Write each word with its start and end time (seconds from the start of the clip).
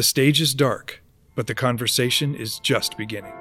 The 0.00 0.04
stage 0.04 0.40
is 0.40 0.54
dark, 0.54 1.02
but 1.34 1.46
the 1.46 1.54
conversation 1.54 2.34
is 2.34 2.58
just 2.58 2.96
beginning. 2.96 3.34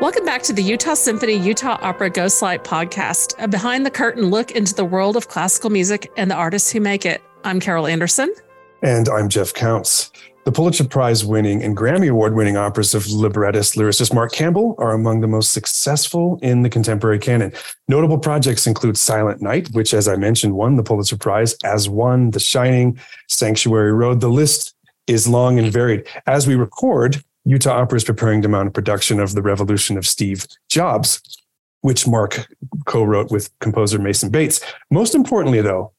Welcome 0.00 0.24
back 0.24 0.42
to 0.44 0.54
the 0.54 0.62
Utah 0.62 0.94
Symphony 0.94 1.34
Utah 1.34 1.76
Opera 1.82 2.10
Ghostlight 2.10 2.64
podcast, 2.64 3.34
a 3.38 3.46
behind 3.46 3.84
the 3.84 3.90
curtain 3.90 4.30
look 4.30 4.52
into 4.52 4.74
the 4.74 4.86
world 4.86 5.18
of 5.18 5.28
classical 5.28 5.68
music 5.68 6.10
and 6.16 6.30
the 6.30 6.34
artists 6.34 6.72
who 6.72 6.80
make 6.80 7.04
it. 7.04 7.22
I'm 7.44 7.60
Carol 7.60 7.86
Anderson. 7.86 8.34
And 8.80 9.06
I'm 9.06 9.28
Jeff 9.28 9.52
Counts. 9.52 10.10
The 10.46 10.52
Pulitzer 10.52 10.84
Prize 10.84 11.24
winning 11.24 11.60
and 11.64 11.76
Grammy 11.76 12.08
Award 12.08 12.36
winning 12.36 12.56
operas 12.56 12.94
of 12.94 13.08
librettist 13.08 13.74
lyricist 13.74 14.14
Mark 14.14 14.30
Campbell 14.30 14.76
are 14.78 14.92
among 14.92 15.20
the 15.20 15.26
most 15.26 15.52
successful 15.52 16.38
in 16.40 16.62
the 16.62 16.70
contemporary 16.70 17.18
canon. 17.18 17.52
Notable 17.88 18.16
projects 18.16 18.64
include 18.64 18.96
Silent 18.96 19.42
Night, 19.42 19.68
which, 19.72 19.92
as 19.92 20.06
I 20.06 20.14
mentioned, 20.14 20.54
won 20.54 20.76
the 20.76 20.84
Pulitzer 20.84 21.16
Prize, 21.16 21.56
as 21.64 21.88
won 21.88 22.30
The 22.30 22.38
Shining, 22.38 22.96
Sanctuary 23.28 23.92
Road. 23.92 24.20
The 24.20 24.28
list 24.28 24.76
is 25.08 25.26
long 25.26 25.58
and 25.58 25.72
varied. 25.72 26.06
As 26.28 26.46
we 26.46 26.54
record, 26.54 27.24
Utah 27.44 27.80
Opera 27.80 27.96
is 27.96 28.04
preparing 28.04 28.40
to 28.42 28.48
mount 28.48 28.68
a 28.68 28.70
production 28.70 29.18
of 29.18 29.34
The 29.34 29.42
Revolution 29.42 29.98
of 29.98 30.06
Steve 30.06 30.46
Jobs, 30.68 31.42
which 31.80 32.06
Mark 32.06 32.46
co 32.84 33.02
wrote 33.02 33.32
with 33.32 33.50
composer 33.58 33.98
Mason 33.98 34.30
Bates. 34.30 34.60
Most 34.92 35.16
importantly, 35.16 35.60
though, 35.60 35.92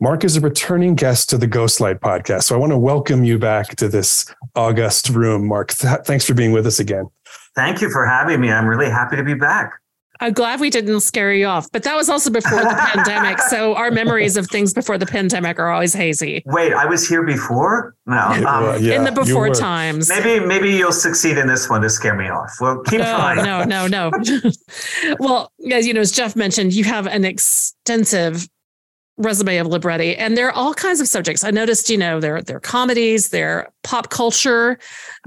Mark 0.00 0.24
is 0.24 0.36
a 0.36 0.40
returning 0.40 0.96
guest 0.96 1.30
to 1.30 1.38
the 1.38 1.46
Ghostlight 1.46 2.00
podcast. 2.00 2.44
So 2.44 2.56
I 2.56 2.58
want 2.58 2.72
to 2.72 2.78
welcome 2.78 3.22
you 3.22 3.38
back 3.38 3.76
to 3.76 3.88
this 3.88 4.26
august 4.56 5.08
room. 5.08 5.46
Mark, 5.46 5.72
th- 5.72 6.00
thanks 6.04 6.24
for 6.26 6.34
being 6.34 6.50
with 6.50 6.66
us 6.66 6.80
again. 6.80 7.06
Thank 7.54 7.80
you 7.80 7.88
for 7.90 8.04
having 8.04 8.40
me. 8.40 8.50
I'm 8.50 8.66
really 8.66 8.90
happy 8.90 9.14
to 9.16 9.22
be 9.22 9.34
back. 9.34 9.72
I'm 10.20 10.32
glad 10.32 10.60
we 10.60 10.70
didn't 10.70 11.00
scare 11.00 11.32
you 11.32 11.46
off, 11.46 11.70
but 11.72 11.82
that 11.84 11.96
was 11.96 12.08
also 12.08 12.30
before 12.30 12.60
the 12.60 12.90
pandemic. 12.94 13.38
So 13.40 13.74
our 13.74 13.90
memories 13.90 14.36
of 14.36 14.48
things 14.48 14.72
before 14.72 14.96
the 14.96 15.06
pandemic 15.06 15.58
are 15.58 15.70
always 15.70 15.92
hazy. 15.92 16.42
Wait, 16.46 16.72
I 16.72 16.86
was 16.86 17.08
here 17.08 17.24
before? 17.24 17.94
No, 18.06 18.16
um, 18.16 18.82
yeah, 18.82 18.94
in 18.94 19.04
the 19.04 19.12
before 19.12 19.50
times. 19.50 20.08
Maybe, 20.08 20.44
maybe 20.44 20.70
you'll 20.70 20.92
succeed 20.92 21.36
in 21.36 21.46
this 21.46 21.68
one 21.68 21.82
to 21.82 21.90
scare 21.90 22.14
me 22.14 22.28
off. 22.28 22.52
Well, 22.60 22.82
keep 22.82 23.00
no, 23.00 23.16
trying. 23.16 23.44
No, 23.44 23.64
no, 23.64 23.86
no. 23.86 24.10
well, 25.18 25.52
as 25.70 25.86
you 25.86 25.94
know, 25.94 26.00
as 26.00 26.12
Jeff 26.12 26.36
mentioned, 26.36 26.72
you 26.72 26.84
have 26.84 27.06
an 27.06 27.24
extensive 27.24 28.48
resume 29.16 29.58
of 29.58 29.66
libretti 29.66 30.16
and 30.16 30.36
there 30.36 30.48
are 30.48 30.52
all 30.52 30.74
kinds 30.74 31.00
of 31.00 31.06
subjects. 31.06 31.44
I 31.44 31.50
noticed 31.50 31.88
you 31.88 31.96
know 31.96 32.18
they're 32.18 32.42
they're 32.42 32.60
comedies 32.60 33.28
they're 33.28 33.68
pop 33.82 34.10
culture 34.10 34.78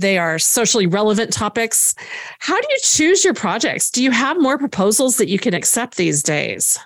they 0.01 0.17
are 0.17 0.37
socially 0.39 0.87
relevant 0.87 1.31
topics. 1.31 1.95
How 2.39 2.59
do 2.59 2.67
you 2.69 2.77
choose 2.81 3.23
your 3.23 3.33
projects? 3.33 3.89
Do 3.89 4.03
you 4.03 4.11
have 4.11 4.41
more 4.41 4.57
proposals 4.57 5.17
that 5.17 5.29
you 5.29 5.39
can 5.39 5.53
accept 5.53 5.95
these 5.95 6.21
days? 6.21 6.77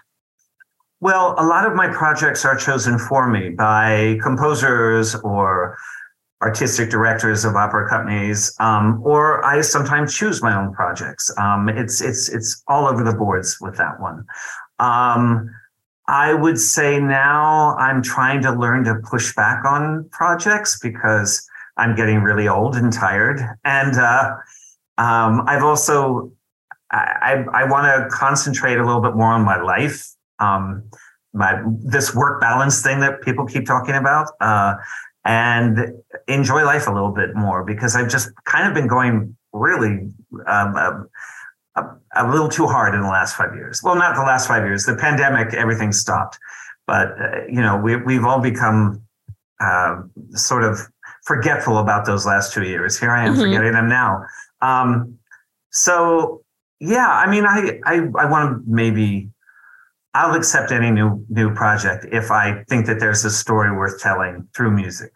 Well 1.00 1.34
a 1.40 1.46
lot 1.46 1.66
of 1.66 1.74
my 1.74 1.88
projects 1.88 2.46
are 2.46 2.56
chosen 2.56 3.00
for 3.00 3.28
me 3.28 3.50
by 3.50 4.20
composers 4.22 5.16
or 5.16 5.78
artistic 6.44 6.90
directors 6.90 7.46
of 7.46 7.56
opera 7.56 7.88
companies 7.88 8.52
um, 8.60 9.00
or 9.04 9.46
i 9.46 9.62
sometimes 9.62 10.16
choose 10.16 10.42
my 10.42 10.56
own 10.56 10.72
projects. 10.74 11.32
Um, 11.38 11.68
it's 11.68 12.00
it's 12.00 12.30
it's 12.30 12.64
all 12.68 12.88
over 12.88 13.04
the 13.04 13.14
boards 13.16 13.58
with 13.60 13.76
that 13.78 14.00
one. 14.00 14.24
Um, 14.78 15.50
I 16.08 16.34
would 16.34 16.60
say 16.60 17.00
now 17.00 17.76
I'm 17.78 18.02
trying 18.02 18.42
to 18.42 18.52
learn 18.52 18.84
to 18.86 18.96
push 18.96 19.36
back 19.36 19.64
on 19.66 20.10
projects 20.12 20.80
because 20.80 21.48
I'm 21.78 21.96
getting 21.96 22.22
really 22.22 22.48
old 22.48 22.76
and 22.76 22.92
tired. 22.92 23.40
And 23.64 23.96
uh, 23.96 24.36
um, 24.98 25.44
I've 25.48 25.64
also, 25.64 26.32
I, 26.92 27.46
I, 27.54 27.62
I 27.62 27.64
want 27.66 27.86
to 27.86 28.16
concentrate 28.16 28.78
a 28.78 28.86
little 28.86 29.02
bit 29.02 29.16
more 29.16 29.32
on 29.32 29.44
my 29.44 29.62
life. 29.62 30.08
Um, 30.40 30.84
my 31.34 31.62
this 31.80 32.14
work 32.14 32.42
balance 32.42 32.82
thing 32.82 33.00
that 33.00 33.22
people 33.22 33.46
keep 33.46 33.66
talking 33.66 33.96
about, 33.96 34.28
uh, 34.42 34.76
and 35.23 35.94
enjoy 36.28 36.66
life 36.66 36.88
a 36.88 36.92
little 36.92 37.11
bit 37.11 37.36
more 37.36 37.64
because 37.64 37.95
I've 37.95 38.10
just 38.10 38.30
kind 38.45 38.67
of 38.67 38.73
been 38.73 38.88
going 38.88 39.38
really 39.54 40.11
um, 40.48 40.76
um 40.76 41.10
a, 41.76 41.83
a, 42.15 42.30
little 42.30 42.49
too 42.49 42.67
hard 42.67 42.93
in 42.93 43.02
the 43.02 43.08
last 43.08 43.36
five 43.36 43.55
years. 43.55 43.82
Well, 43.83 43.95
not 43.95 44.15
the 44.15 44.21
last 44.21 44.48
five 44.48 44.64
years. 44.64 44.86
The 44.86 44.95
pandemic, 44.95 45.54
everything 45.54 45.92
stopped. 45.92 46.37
But 46.87 47.09
uh, 47.20 47.45
you 47.48 47.61
know, 47.61 47.77
we 47.77 47.95
we've 47.95 48.26
all 48.26 48.42
become 48.42 49.02
uh, 49.59 50.02
sort 50.31 50.64
of 50.64 50.80
forgetful 51.23 51.77
about 51.77 52.05
those 52.05 52.26
last 52.26 52.54
two 52.54 52.64
years. 52.64 52.99
Here 52.99 53.11
I 53.11 53.26
am 53.26 53.33
mm-hmm. 53.33 53.42
forgetting 53.42 53.73
them 53.73 53.87
now. 53.87 54.26
Um, 54.61 55.17
so 55.70 56.43
yeah, 56.80 57.08
I 57.08 57.30
mean, 57.30 57.45
I 57.45 57.80
I, 57.86 57.95
I 58.20 58.26
want 58.26 58.49
to 58.52 58.64
maybe 58.67 59.30
I'll 60.14 60.36
accept 60.36 60.71
any 60.71 60.92
new 60.92 61.26
new 61.30 61.54
project 61.54 62.05
if 62.11 62.31
I 62.31 62.64
think 62.67 62.86
that 62.87 62.99
there's 62.99 63.23
a 63.23 63.31
story 63.31 63.71
worth 63.76 64.02
telling 64.02 64.48
through 64.55 64.71
music. 64.71 65.11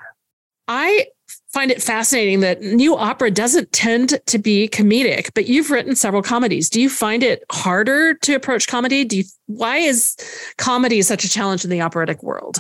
I 0.68 1.08
find 1.56 1.72
it 1.72 1.82
fascinating 1.82 2.42
that 2.42 2.62
new 2.62 2.98
opera 2.98 3.32
doesn't 3.32 3.72
tend 3.72 4.20
to 4.26 4.38
be 4.38 4.68
comedic, 4.68 5.30
but 5.34 5.48
you've 5.48 5.72
written 5.72 5.96
several 5.96 6.22
comedies. 6.22 6.70
Do 6.70 6.82
you 6.82 6.90
find 6.90 7.24
it 7.24 7.46
harder 7.50 8.14
to 8.14 8.36
approach 8.36 8.68
comedy? 8.68 9.06
Do 9.06 9.20
you, 9.20 9.24
why 9.46 9.78
is 9.78 10.18
comedy 10.58 11.02
such 11.02 11.24
a 11.24 11.30
challenge 11.30 11.64
in 11.64 11.70
the 11.70 11.80
operatic 11.80 12.22
world? 12.22 12.58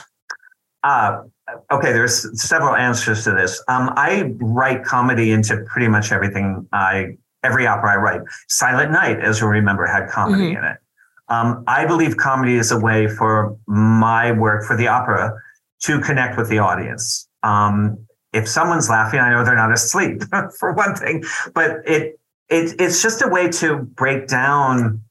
Uh, 0.82 1.24
okay, 1.74 1.92
there's 1.92 2.42
several 2.42 2.74
answers 2.74 3.26
to 3.26 3.34
this. 3.34 3.62
Um, 3.68 3.92
I 3.98 4.32
write 4.40 4.86
comedy 4.86 5.34
into 5.34 5.58
pretty 5.68 5.90
much 5.90 6.14
everything 6.14 6.66
I 6.72 7.18
every 7.44 7.68
opera 7.68 7.92
I 7.92 7.96
write. 7.98 8.22
Silent 8.48 8.94
Night, 8.94 9.20
as 9.20 9.42
you'll 9.42 9.50
remember, 9.50 9.86
had 9.86 10.10
comedy 10.10 10.54
mm-hmm. 10.54 10.58
in 10.58 10.64
it. 10.64 10.78
Um, 11.28 11.66
I 11.68 11.86
believe 11.86 12.16
comedy 12.16 12.56
is 12.56 12.72
a 12.72 12.80
way 12.80 13.10
for 13.10 13.58
my 13.68 14.32
work 14.32 14.64
for 14.64 14.78
the 14.78 14.88
opera 14.88 15.34
to 15.82 16.00
connect 16.00 16.38
with 16.38 16.48
the 16.48 16.60
audience. 16.60 17.28
Um, 17.44 18.05
if 18.36 18.48
someone's 18.48 18.90
laughing, 18.90 19.20
I 19.20 19.30
know 19.32 19.46
they're 19.46 19.56
not 19.56 19.72
asleep 19.72 20.22
for 20.60 20.74
one 20.74 20.94
thing, 20.96 21.24
but 21.54 21.78
it, 21.86 22.20
it 22.50 22.76
it's 22.80 23.02
just 23.02 23.22
a 23.22 23.28
way 23.28 23.50
to 23.50 23.78
break 23.78 24.28
down 24.28 25.02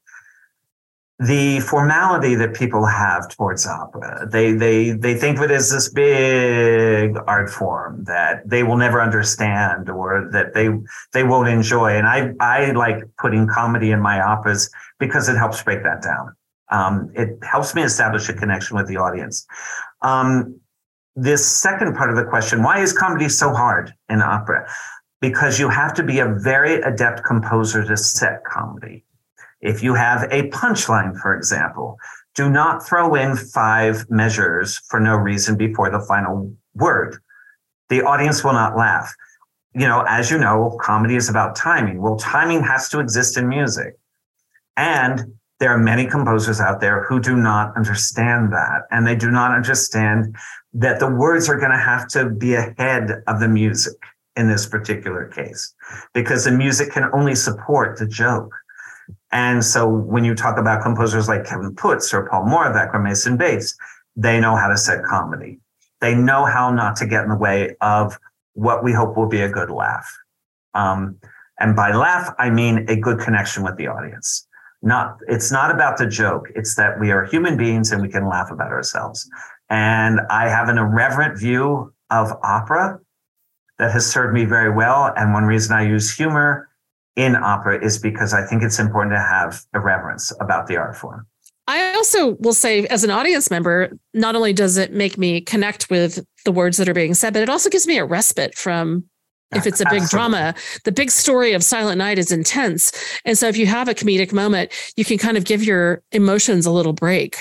the 1.17 1.61
formality 1.61 2.35
that 2.35 2.53
people 2.53 2.85
have 2.85 3.29
towards 3.29 3.65
opera. 3.65 4.27
They 4.29 4.51
they 4.51 4.91
they 4.91 5.15
think 5.15 5.37
of 5.37 5.45
it 5.45 5.51
as 5.51 5.71
this 5.71 5.89
big 5.89 7.17
art 7.25 7.49
form 7.49 8.03
that 8.03 8.47
they 8.47 8.63
will 8.63 8.77
never 8.77 9.01
understand 9.01 9.89
or 9.89 10.29
that 10.31 10.53
they 10.53 10.69
they 11.13 11.23
won't 11.23 11.47
enjoy. 11.47 11.97
And 11.97 12.05
I 12.05 12.33
I 12.39 12.71
like 12.71 13.03
putting 13.17 13.47
comedy 13.47 13.91
in 13.91 14.01
my 14.01 14.21
operas 14.21 14.69
because 14.99 15.29
it 15.29 15.37
helps 15.37 15.63
break 15.63 15.83
that 15.83 16.03
down. 16.03 16.35
Um, 16.69 17.11
it 17.15 17.39
helps 17.43 17.73
me 17.75 17.83
establish 17.83 18.27
a 18.29 18.33
connection 18.33 18.75
with 18.75 18.87
the 18.87 18.97
audience. 18.97 19.45
Um, 20.01 20.59
this 21.15 21.45
second 21.45 21.95
part 21.95 22.09
of 22.09 22.15
the 22.15 22.25
question 22.25 22.61
why 22.61 22.81
is 22.81 22.93
comedy 22.93 23.29
so 23.29 23.53
hard 23.53 23.93
in 24.09 24.21
opera? 24.21 24.69
Because 25.21 25.59
you 25.59 25.69
have 25.69 25.93
to 25.95 26.03
be 26.03 26.19
a 26.19 26.27
very 26.27 26.81
adept 26.81 27.23
composer 27.23 27.83
to 27.85 27.97
set 27.97 28.43
comedy. 28.43 29.05
If 29.61 29.81
you 29.81 29.93
have 29.95 30.23
a 30.31 30.49
punchline, 30.49 31.17
for 31.19 31.35
example, 31.35 31.97
do 32.35 32.49
not 32.49 32.85
throw 32.85 33.15
in 33.15 33.35
five 33.35 34.09
measures 34.09 34.81
for 34.89 34.99
no 34.99 35.15
reason 35.15 35.55
before 35.55 35.89
the 35.89 36.01
final 36.01 36.53
word. 36.75 37.17
The 37.89 38.01
audience 38.01 38.43
will 38.43 38.53
not 38.53 38.75
laugh. 38.75 39.13
You 39.73 39.87
know, 39.87 40.05
as 40.07 40.29
you 40.29 40.37
know, 40.37 40.77
comedy 40.81 41.15
is 41.15 41.29
about 41.29 41.55
timing. 41.55 42.01
Well, 42.01 42.17
timing 42.17 42.61
has 42.63 42.89
to 42.89 42.99
exist 42.99 43.37
in 43.37 43.47
music. 43.47 43.95
And 44.75 45.33
there 45.59 45.69
are 45.69 45.77
many 45.77 46.05
composers 46.05 46.59
out 46.59 46.81
there 46.81 47.03
who 47.03 47.19
do 47.19 47.35
not 47.35 47.75
understand 47.77 48.51
that. 48.51 48.81
And 48.91 49.07
they 49.07 49.15
do 49.15 49.31
not 49.31 49.51
understand 49.51 50.35
that 50.75 50.99
the 50.99 51.09
words 51.09 51.49
are 51.49 51.57
going 51.57 51.71
to 51.71 51.77
have 51.77 52.07
to 52.09 52.29
be 52.29 52.53
ahead 52.53 53.23
of 53.27 53.39
the 53.39 53.47
music 53.47 53.95
in 54.35 54.49
this 54.49 54.65
particular 54.67 55.27
case, 55.27 55.73
because 56.13 56.43
the 56.43 56.51
music 56.51 56.91
can 56.91 57.09
only 57.13 57.33
support 57.33 57.97
the 57.97 58.05
joke. 58.05 58.53
And 59.31 59.63
so 59.63 59.87
when 59.87 60.25
you 60.25 60.35
talk 60.35 60.57
about 60.57 60.83
composers 60.83 61.29
like 61.29 61.45
Kevin 61.45 61.73
Puts 61.73 62.13
or 62.13 62.27
Paul 62.29 62.43
Moravec 62.43 62.93
or 62.93 62.99
Mason 62.99 63.37
Bates, 63.37 63.77
they 64.17 64.39
know 64.39 64.55
how 64.55 64.67
to 64.67 64.77
set 64.77 65.03
comedy. 65.05 65.59
They 66.01 66.13
know 66.13 66.45
how 66.45 66.71
not 66.71 66.97
to 66.97 67.07
get 67.07 67.23
in 67.23 67.29
the 67.29 67.37
way 67.37 67.75
of 67.79 68.17
what 68.53 68.83
we 68.83 68.91
hope 68.91 69.15
will 69.15 69.27
be 69.27 69.41
a 69.41 69.49
good 69.49 69.69
laugh. 69.69 70.13
Um, 70.73 71.17
and 71.57 71.73
by 71.73 71.93
laugh, 71.93 72.33
I 72.37 72.49
mean 72.49 72.85
a 72.89 72.97
good 72.97 73.19
connection 73.19 73.63
with 73.63 73.77
the 73.77 73.87
audience. 73.87 74.45
Not, 74.81 75.17
it's 75.29 75.51
not 75.51 75.71
about 75.71 75.97
the 75.97 76.05
joke. 76.05 76.49
It's 76.53 76.75
that 76.75 76.99
we 76.99 77.11
are 77.11 77.23
human 77.23 77.55
beings 77.55 77.91
and 77.91 78.01
we 78.01 78.09
can 78.09 78.27
laugh 78.27 78.51
about 78.51 78.71
ourselves. 78.71 79.29
And 79.69 80.19
I 80.29 80.49
have 80.49 80.69
an 80.69 80.77
irreverent 80.77 81.39
view 81.39 81.93
of 82.09 82.31
opera 82.43 82.99
that 83.79 83.91
has 83.91 84.09
served 84.09 84.33
me 84.33 84.45
very 84.45 84.71
well. 84.71 85.11
And 85.15 85.33
one 85.33 85.45
reason 85.45 85.75
I 85.75 85.87
use 85.87 86.15
humor 86.15 86.69
in 87.15 87.35
opera 87.35 87.83
is 87.83 87.97
because 87.97 88.33
I 88.33 88.45
think 88.45 88.61
it's 88.63 88.79
important 88.79 89.15
to 89.15 89.19
have 89.19 89.61
irreverence 89.73 90.31
about 90.39 90.67
the 90.67 90.77
art 90.77 90.95
form. 90.95 91.25
I 91.67 91.93
also 91.95 92.35
will 92.35 92.53
say, 92.53 92.85
as 92.87 93.03
an 93.03 93.09
audience 93.09 93.49
member, 93.49 93.97
not 94.13 94.35
only 94.35 94.53
does 94.53 94.77
it 94.77 94.93
make 94.93 95.17
me 95.17 95.41
connect 95.41 95.89
with 95.89 96.23
the 96.43 96.51
words 96.51 96.77
that 96.77 96.87
are 96.87 96.93
being 96.93 97.15
said, 97.15 97.33
but 97.33 97.41
it 97.41 97.49
also 97.49 97.69
gives 97.69 97.87
me 97.87 97.97
a 97.97 98.05
respite 98.05 98.55
from 98.55 99.03
if 99.53 99.65
it's 99.65 99.79
a 99.79 99.85
big 99.85 100.01
Absolutely. 100.01 100.37
drama 100.37 100.55
the 100.85 100.91
big 100.91 101.11
story 101.11 101.53
of 101.53 101.63
silent 101.63 101.99
night 101.99 102.17
is 102.17 102.31
intense 102.31 102.91
and 103.25 103.37
so 103.37 103.47
if 103.47 103.55
you 103.55 103.67
have 103.67 103.87
a 103.87 103.93
comedic 103.93 104.33
moment 104.33 104.71
you 104.97 105.05
can 105.05 105.19
kind 105.19 105.37
of 105.37 105.45
give 105.45 105.63
your 105.63 106.01
emotions 106.11 106.65
a 106.65 106.71
little 106.71 106.93
break 106.93 107.37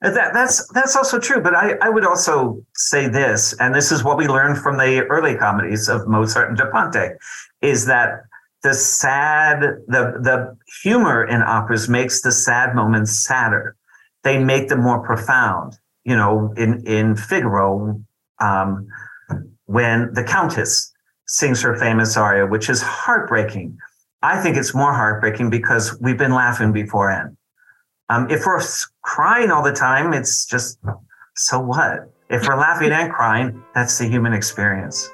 That, 0.00 0.32
that's 0.32 0.66
that's 0.72 0.96
also 0.96 1.18
true, 1.18 1.40
but 1.40 1.54
I, 1.54 1.76
I 1.82 1.88
would 1.88 2.04
also 2.04 2.62
say 2.74 3.08
this, 3.08 3.54
and 3.60 3.74
this 3.74 3.92
is 3.92 4.04
what 4.04 4.16
we 4.16 4.28
learned 4.28 4.58
from 4.58 4.76
the 4.76 5.04
early 5.06 5.36
comedies 5.36 5.88
of 5.88 6.06
Mozart 6.06 6.48
and 6.48 6.58
Da 6.58 6.70
Ponte, 6.70 7.16
is 7.60 7.86
that 7.86 8.24
the 8.62 8.74
sad, 8.74 9.60
the 9.88 10.18
the 10.20 10.56
humor 10.82 11.24
in 11.24 11.42
operas 11.42 11.88
makes 11.88 12.22
the 12.22 12.32
sad 12.32 12.74
moments 12.74 13.12
sadder. 13.12 13.76
They 14.22 14.38
make 14.38 14.68
them 14.68 14.80
more 14.80 15.00
profound. 15.00 15.78
You 16.04 16.16
know, 16.16 16.52
in 16.56 16.86
in 16.86 17.16
Figaro, 17.16 18.00
um, 18.40 18.88
when 19.66 20.12
the 20.14 20.24
Countess 20.24 20.92
sings 21.26 21.62
her 21.62 21.76
famous 21.76 22.16
aria, 22.16 22.46
which 22.46 22.68
is 22.68 22.82
heartbreaking. 22.82 23.78
I 24.22 24.40
think 24.40 24.56
it's 24.56 24.74
more 24.74 24.92
heartbreaking 24.92 25.50
because 25.50 25.98
we've 26.00 26.18
been 26.18 26.34
laughing 26.34 26.72
beforehand. 26.72 27.36
Um, 28.08 28.30
if 28.30 28.44
we're 28.44 28.60
crying 29.02 29.50
all 29.50 29.62
the 29.62 29.72
time, 29.72 30.12
it's 30.12 30.46
just 30.46 30.78
so 31.34 31.60
what? 31.60 32.12
If 32.28 32.46
we're 32.46 32.56
laughing 32.56 32.92
and 32.92 33.12
crying, 33.12 33.62
that's 33.74 33.98
the 33.98 34.06
human 34.06 34.32
experience. 34.32 35.10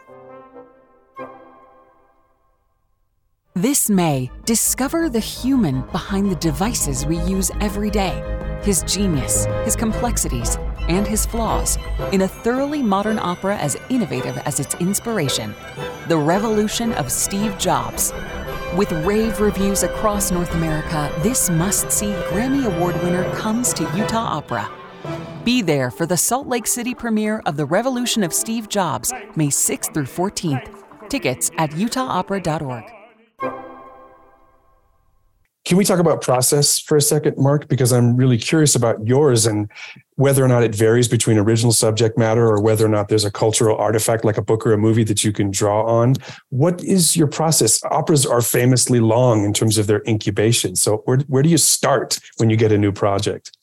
This 3.55 3.91
May, 3.91 4.31
discover 4.45 5.09
the 5.09 5.19
human 5.19 5.83
behind 5.91 6.31
the 6.31 6.37
devices 6.37 7.05
we 7.05 7.19
use 7.23 7.51
every 7.61 7.91
day, 7.91 8.23
his 8.63 8.85
genius, 8.85 9.47
his 9.65 9.75
complexities, 9.75 10.57
and 10.89 11.07
his 11.07 11.27
flaws 11.27 11.77
in 12.13 12.23
a 12.23 12.29
thoroughly 12.29 12.83
modern 12.83 13.19
opera 13.19 13.57
as 13.57 13.77
innovative 13.91 14.39
as 14.39 14.61
its 14.61 14.75
inspiration 14.77 15.57
The 16.07 16.17
Revolution 16.17 16.93
of 16.93 17.11
Steve 17.11 17.59
Jobs. 17.59 18.13
With 18.77 18.93
rave 19.05 19.41
reviews 19.41 19.83
across 19.83 20.31
North 20.31 20.53
America, 20.55 21.11
this 21.23 21.49
must 21.49 21.91
see 21.91 22.13
Grammy 22.29 22.67
Award 22.67 23.03
winner 23.03 23.25
comes 23.35 23.73
to 23.73 23.83
Utah 23.97 24.37
Opera. 24.37 24.71
Be 25.43 25.63
there 25.63 25.91
for 25.91 26.05
the 26.05 26.17
Salt 26.17 26.47
Lake 26.47 26.67
City 26.67 26.95
premiere 26.95 27.41
of 27.47 27.57
The 27.57 27.65
Revolution 27.65 28.23
of 28.23 28.35
Steve 28.35 28.69
Jobs, 28.69 29.13
May 29.37 29.49
6th 29.49 29.95
through 29.95 30.05
14th. 30.05 31.09
Tickets 31.09 31.51
at 31.57 31.71
utahopera.org. 31.71 32.98
Can 35.69 35.77
we 35.77 35.85
talk 35.85 35.99
about 35.99 36.23
process 36.23 36.79
for 36.79 36.97
a 36.97 37.03
second, 37.03 37.37
Mark? 37.37 37.69
Because 37.69 37.93
I'm 37.93 38.17
really 38.17 38.39
curious 38.39 38.75
about 38.75 39.07
yours 39.07 39.45
and 39.45 39.71
whether 40.15 40.43
or 40.43 40.49
not 40.49 40.63
it 40.63 40.75
varies 40.75 41.09
between 41.09 41.37
original 41.37 41.75
subject 41.75 42.17
matter 42.17 42.49
or 42.49 42.59
whether 42.59 42.87
or 42.87 42.89
not 42.89 43.11
there's 43.11 43.27
a 43.27 43.31
cultural 43.31 43.77
artifact 43.77 44.25
like 44.25 44.39
a 44.39 44.43
book 44.43 44.67
or 44.67 44.73
a 44.73 44.79
movie 44.79 45.05
that 45.05 45.25
you 45.25 45.31
can 45.31 45.51
draw 45.51 45.85
on. 45.85 46.15
What 46.49 46.83
is 46.83 47.17
your 47.17 47.27
process? 47.27 47.85
Operas 47.91 48.25
are 48.25 48.41
famously 48.41 48.99
long 48.99 49.45
in 49.45 49.53
terms 49.53 49.77
of 49.77 49.89
their 49.89 50.03
incubation. 50.09 50.75
So 50.75 51.03
where, 51.05 51.19
where 51.29 51.43
do 51.43 51.51
you 51.51 51.59
start 51.59 52.19
when 52.39 52.49
you 52.49 52.57
get 52.57 52.73
a 52.73 52.79
new 52.79 52.91
project? 52.91 53.55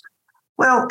Well, 0.60 0.88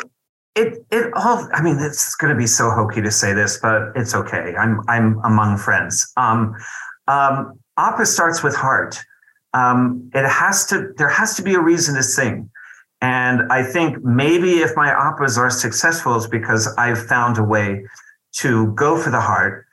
it 0.53 0.85
it 0.91 1.13
all. 1.13 1.47
I 1.53 1.61
mean, 1.61 1.77
it's 1.79 2.13
going 2.15 2.33
to 2.33 2.37
be 2.37 2.45
so 2.45 2.69
hokey 2.71 3.01
to 3.01 3.09
say 3.09 3.31
this, 3.31 3.57
but 3.61 3.93
it's 3.95 4.13
okay. 4.13 4.53
I'm 4.57 4.81
I'm 4.89 5.17
among 5.23 5.59
friends. 5.59 6.11
Um, 6.17 6.57
um, 7.07 7.57
opera 7.77 8.05
starts 8.05 8.43
with 8.43 8.53
heart. 8.53 8.99
Um, 9.55 10.11
it 10.13 10.27
has 10.27 10.65
to. 10.67 10.91
There 10.97 11.09
has 11.09 11.35
to 11.37 11.41
be 11.41 11.55
a 11.55 11.61
reason 11.61 11.95
to 11.95 12.03
sing. 12.03 12.49
And 13.01 13.51
I 13.51 13.63
think 13.63 14.03
maybe 14.03 14.59
if 14.59 14.75
my 14.75 14.93
operas 14.93 15.37
are 15.37 15.49
successful, 15.49 16.15
it's 16.15 16.27
because 16.27 16.67
I've 16.77 17.07
found 17.07 17.37
a 17.37 17.43
way 17.43 17.85
to 18.39 18.73
go 18.73 18.97
for 19.01 19.11
the 19.11 19.21
heart, 19.21 19.65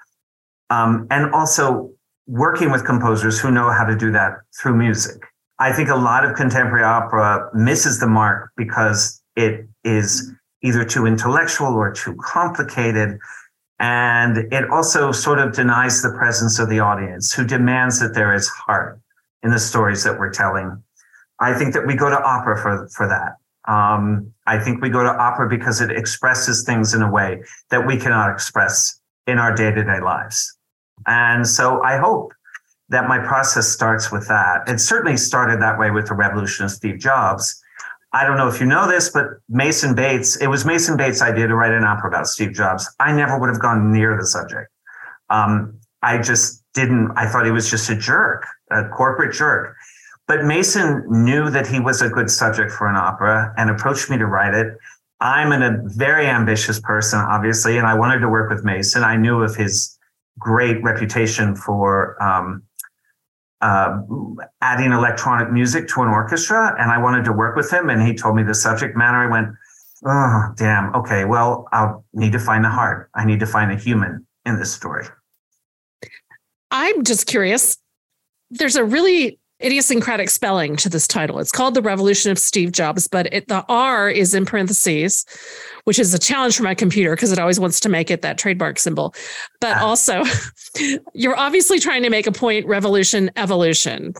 um, 0.71 1.07
and 1.11 1.33
also 1.35 1.91
working 2.27 2.71
with 2.71 2.85
composers 2.85 3.41
who 3.41 3.51
know 3.51 3.71
how 3.71 3.85
to 3.85 3.97
do 3.97 4.13
that 4.13 4.35
through 4.61 4.77
music. 4.77 5.21
I 5.59 5.73
think 5.73 5.89
a 5.89 5.97
lot 5.97 6.25
of 6.25 6.37
contemporary 6.37 6.85
opera 6.85 7.51
misses 7.55 7.99
the 7.99 8.07
mark 8.07 8.51
because 8.57 9.21
it 9.37 9.67
is 9.85 10.33
either 10.63 10.85
too 10.85 11.07
intellectual 11.07 11.75
or 11.75 11.93
too 11.93 12.17
complicated. 12.23 13.19
And 13.81 14.53
it 14.53 14.71
also 14.71 15.11
sort 15.11 15.41
of 15.41 15.53
denies 15.53 16.03
the 16.03 16.11
presence 16.11 16.61
of 16.61 16.69
the 16.69 16.79
audience 16.79 17.33
who 17.33 17.45
demands 17.45 17.99
that 17.99 18.15
there 18.15 18.33
is 18.33 18.49
heart 18.49 19.01
in 19.43 19.51
the 19.51 19.59
stories 19.59 20.05
that 20.05 20.19
we're 20.19 20.31
telling. 20.31 20.83
I 21.41 21.55
think 21.55 21.75
that 21.75 21.87
we 21.87 21.95
go 21.97 22.09
to 22.09 22.21
opera 22.23 22.57
for, 22.61 22.89
for 22.89 23.09
that. 23.09 23.37
Um, 23.71 24.33
I 24.47 24.59
think 24.59 24.83
we 24.83 24.91
go 24.91 25.03
to 25.03 25.11
opera 25.11 25.49
because 25.49 25.81
it 25.81 25.91
expresses 25.91 26.65
things 26.65 26.95
in 26.95 27.03
a 27.03 27.11
way 27.11 27.43
that 27.71 27.87
we 27.87 27.97
cannot 27.97 28.31
express 28.31 29.01
in 29.27 29.39
our 29.39 29.55
day 29.55 29.71
to 29.71 29.85
day 29.85 30.01
lives. 30.01 30.57
And 31.07 31.47
so 31.47 31.83
I 31.83 31.97
hope 31.97 32.33
that 32.89 33.09
my 33.09 33.19
process 33.19 33.69
starts 33.69 34.13
with 34.13 34.29
that. 34.29 34.69
It 34.69 34.79
certainly 34.79 35.17
started 35.17 35.61
that 35.63 35.79
way 35.79 35.91
with 35.91 36.09
the 36.09 36.15
revolution 36.15 36.65
of 36.65 36.71
Steve 36.71 36.99
Jobs. 36.99 37.61
I 38.13 38.27
don't 38.27 38.37
know 38.37 38.49
if 38.49 38.61
you 38.61 38.67
know 38.67 38.87
this, 38.87 39.09
but 39.09 39.27
Mason 39.49 39.95
Bates, 39.95 40.37
it 40.37 40.49
was 40.49 40.67
Mason 40.67 40.97
Bates' 40.97 41.23
idea 41.23 41.47
to 41.47 41.55
write 41.55 41.73
an 41.73 41.85
opera 41.85 42.11
about 42.11 42.27
Steve 42.27 42.53
Jobs. 42.53 42.89
I 43.01 43.13
never 43.13 43.39
would 43.39 43.49
have 43.49 43.61
gone 43.61 43.91
near 43.91 44.17
the 44.19 44.27
subject. 44.27 44.71
Um, 45.31 45.79
I 46.03 46.19
just 46.19 46.63
didn't, 46.75 47.13
I 47.17 47.27
thought 47.27 47.47
he 47.47 47.51
was 47.53 47.71
just 47.71 47.89
a 47.89 47.97
jerk, 47.97 48.47
a 48.73 48.89
corporate 48.89 49.35
jerk. 49.35 49.77
But 50.29 50.45
Mason 50.45 51.05
knew 51.09 51.51
that 51.51 51.67
he 51.67 51.81
was 51.81 52.01
a 52.01 52.09
good 52.09 52.31
subject 52.31 52.73
for 52.73 52.89
an 52.89 52.97
opera 52.97 53.53
and 53.57 53.71
approached 53.71 54.09
me 54.09 54.19
to 54.19 54.27
write 54.27 54.55
it. 54.55 54.77
I'm 55.21 55.53
an, 55.53 55.63
a 55.63 55.79
very 55.85 56.27
ambitious 56.27 56.81
person, 56.81 57.19
obviously, 57.19 57.79
and 57.79 57.87
I 57.87 57.95
wanted 57.95 58.21
to 58.21 58.29
work 58.29 58.51
with 58.51 58.65
Mason. 58.65 59.05
I 59.05 59.17
knew 59.17 59.43
of 59.43 59.55
his 59.55 59.99
great 60.39 60.83
reputation 60.83 61.55
for 61.55 62.21
um, 62.23 62.63
uh, 63.61 64.01
adding 64.61 64.93
electronic 64.93 65.51
music 65.51 65.87
to 65.89 66.03
an 66.03 66.09
orchestra, 66.09 66.75
and 66.79 66.91
I 66.91 66.99
wanted 66.99 67.25
to 67.27 67.33
work 67.33 67.55
with 67.55 67.71
him. 67.71 67.91
And 67.91 68.03
he 68.03 68.15
told 68.15 68.35
me 68.35 68.43
the 68.43 68.55
subject 68.55 68.97
matter. 68.97 69.19
I 69.19 69.27
went, 69.27 69.49
oh, 70.05 70.53
damn. 70.57 70.95
Okay, 70.95 71.25
well, 71.25 71.69
I'll 71.73 72.05
need 72.13 72.33
to 72.33 72.41
find 72.41 72.65
the 72.65 72.71
heart. 72.71 73.11
I 73.15 73.25
need 73.25 73.41
to 73.41 73.47
find 73.47 73.71
a 73.71 73.77
human 73.77 74.27
in 74.47 74.59
this 74.59 74.73
story. 74.73 75.07
I'm 76.71 77.05
just 77.05 77.27
curious. 77.27 77.77
There's 78.53 78.77
a 78.77 78.85
really 78.85 79.39
idiosyncratic 79.63 80.29
spelling 80.29 80.77
to 80.77 80.89
this 80.89 81.07
title. 81.07 81.39
It's 81.39 81.53
called 81.53 81.75
The 81.75 81.83
Revolution 81.83 82.31
of 82.31 82.39
Steve 82.39 82.73
Jobs, 82.73 83.07
but 83.07 83.33
it, 83.33 83.49
the 83.49 83.65
R 83.69 84.11
is 84.11 84.35
in 84.35 84.45
parentheses, 84.45 85.25
which 85.85 85.99
is 85.99 86.13
a 86.13 86.19
challenge 86.19 86.57
for 86.57 86.65
my 86.65 86.75
computer 86.75 87.15
because 87.15 87.33
it 87.33 87.39
always 87.39 87.61
wants 87.61 87.79
to 87.81 87.89
make 87.89 88.11
it 88.11 88.23
that 88.23 88.39
trademark 88.39 88.79
symbol. 88.79 89.15
But 89.61 89.77
Ah. 89.77 89.85
also, 89.87 90.25
you're 91.15 91.37
obviously 91.39 91.79
trying 91.79 92.03
to 92.03 92.11
make 92.11 92.27
a 92.27 92.33
point 92.33 92.67
revolution, 92.67 93.31
evolution. 93.37 94.15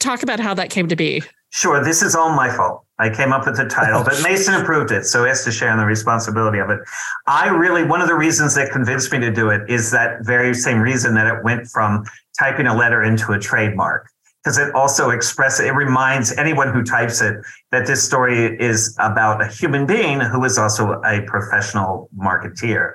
Talk 0.00 0.22
about 0.22 0.40
how 0.40 0.54
that 0.54 0.70
came 0.70 0.88
to 0.88 0.96
be. 0.96 1.22
Sure, 1.50 1.82
this 1.82 2.02
is 2.02 2.14
all 2.14 2.30
my 2.34 2.50
fault. 2.50 2.84
I 2.98 3.08
came 3.10 3.32
up 3.32 3.46
with 3.46 3.56
the 3.56 3.64
title, 3.66 4.02
but 4.04 4.20
Mason 4.22 4.54
approved 4.54 4.90
it, 4.90 5.04
so 5.04 5.22
he 5.22 5.28
has 5.28 5.44
to 5.44 5.52
share 5.52 5.70
in 5.70 5.78
the 5.78 5.86
responsibility 5.86 6.58
of 6.58 6.68
it. 6.68 6.80
I 7.26 7.48
really, 7.48 7.84
one 7.84 8.00
of 8.00 8.08
the 8.08 8.14
reasons 8.14 8.54
that 8.56 8.70
convinced 8.72 9.12
me 9.12 9.18
to 9.20 9.30
do 9.30 9.50
it 9.50 9.62
is 9.68 9.90
that 9.92 10.24
very 10.24 10.52
same 10.54 10.80
reason 10.80 11.14
that 11.14 11.26
it 11.26 11.42
went 11.44 11.66
from 11.68 12.04
typing 12.38 12.66
a 12.66 12.76
letter 12.76 13.02
into 13.02 13.32
a 13.32 13.38
trademark, 13.38 14.08
because 14.44 14.58
it 14.58 14.74
also 14.74 15.10
expresses, 15.10 15.66
it 15.66 15.74
reminds 15.74 16.36
anyone 16.36 16.72
who 16.72 16.82
types 16.82 17.20
it 17.20 17.36
that 17.72 17.86
this 17.86 18.04
story 18.04 18.60
is 18.60 18.94
about 18.98 19.42
a 19.42 19.46
human 19.46 19.86
being 19.86 20.20
who 20.20 20.44
is 20.44 20.58
also 20.58 21.00
a 21.02 21.22
professional 21.22 22.08
marketeer. 22.16 22.94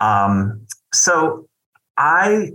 Um, 0.00 0.66
so 0.92 1.46
I, 1.96 2.52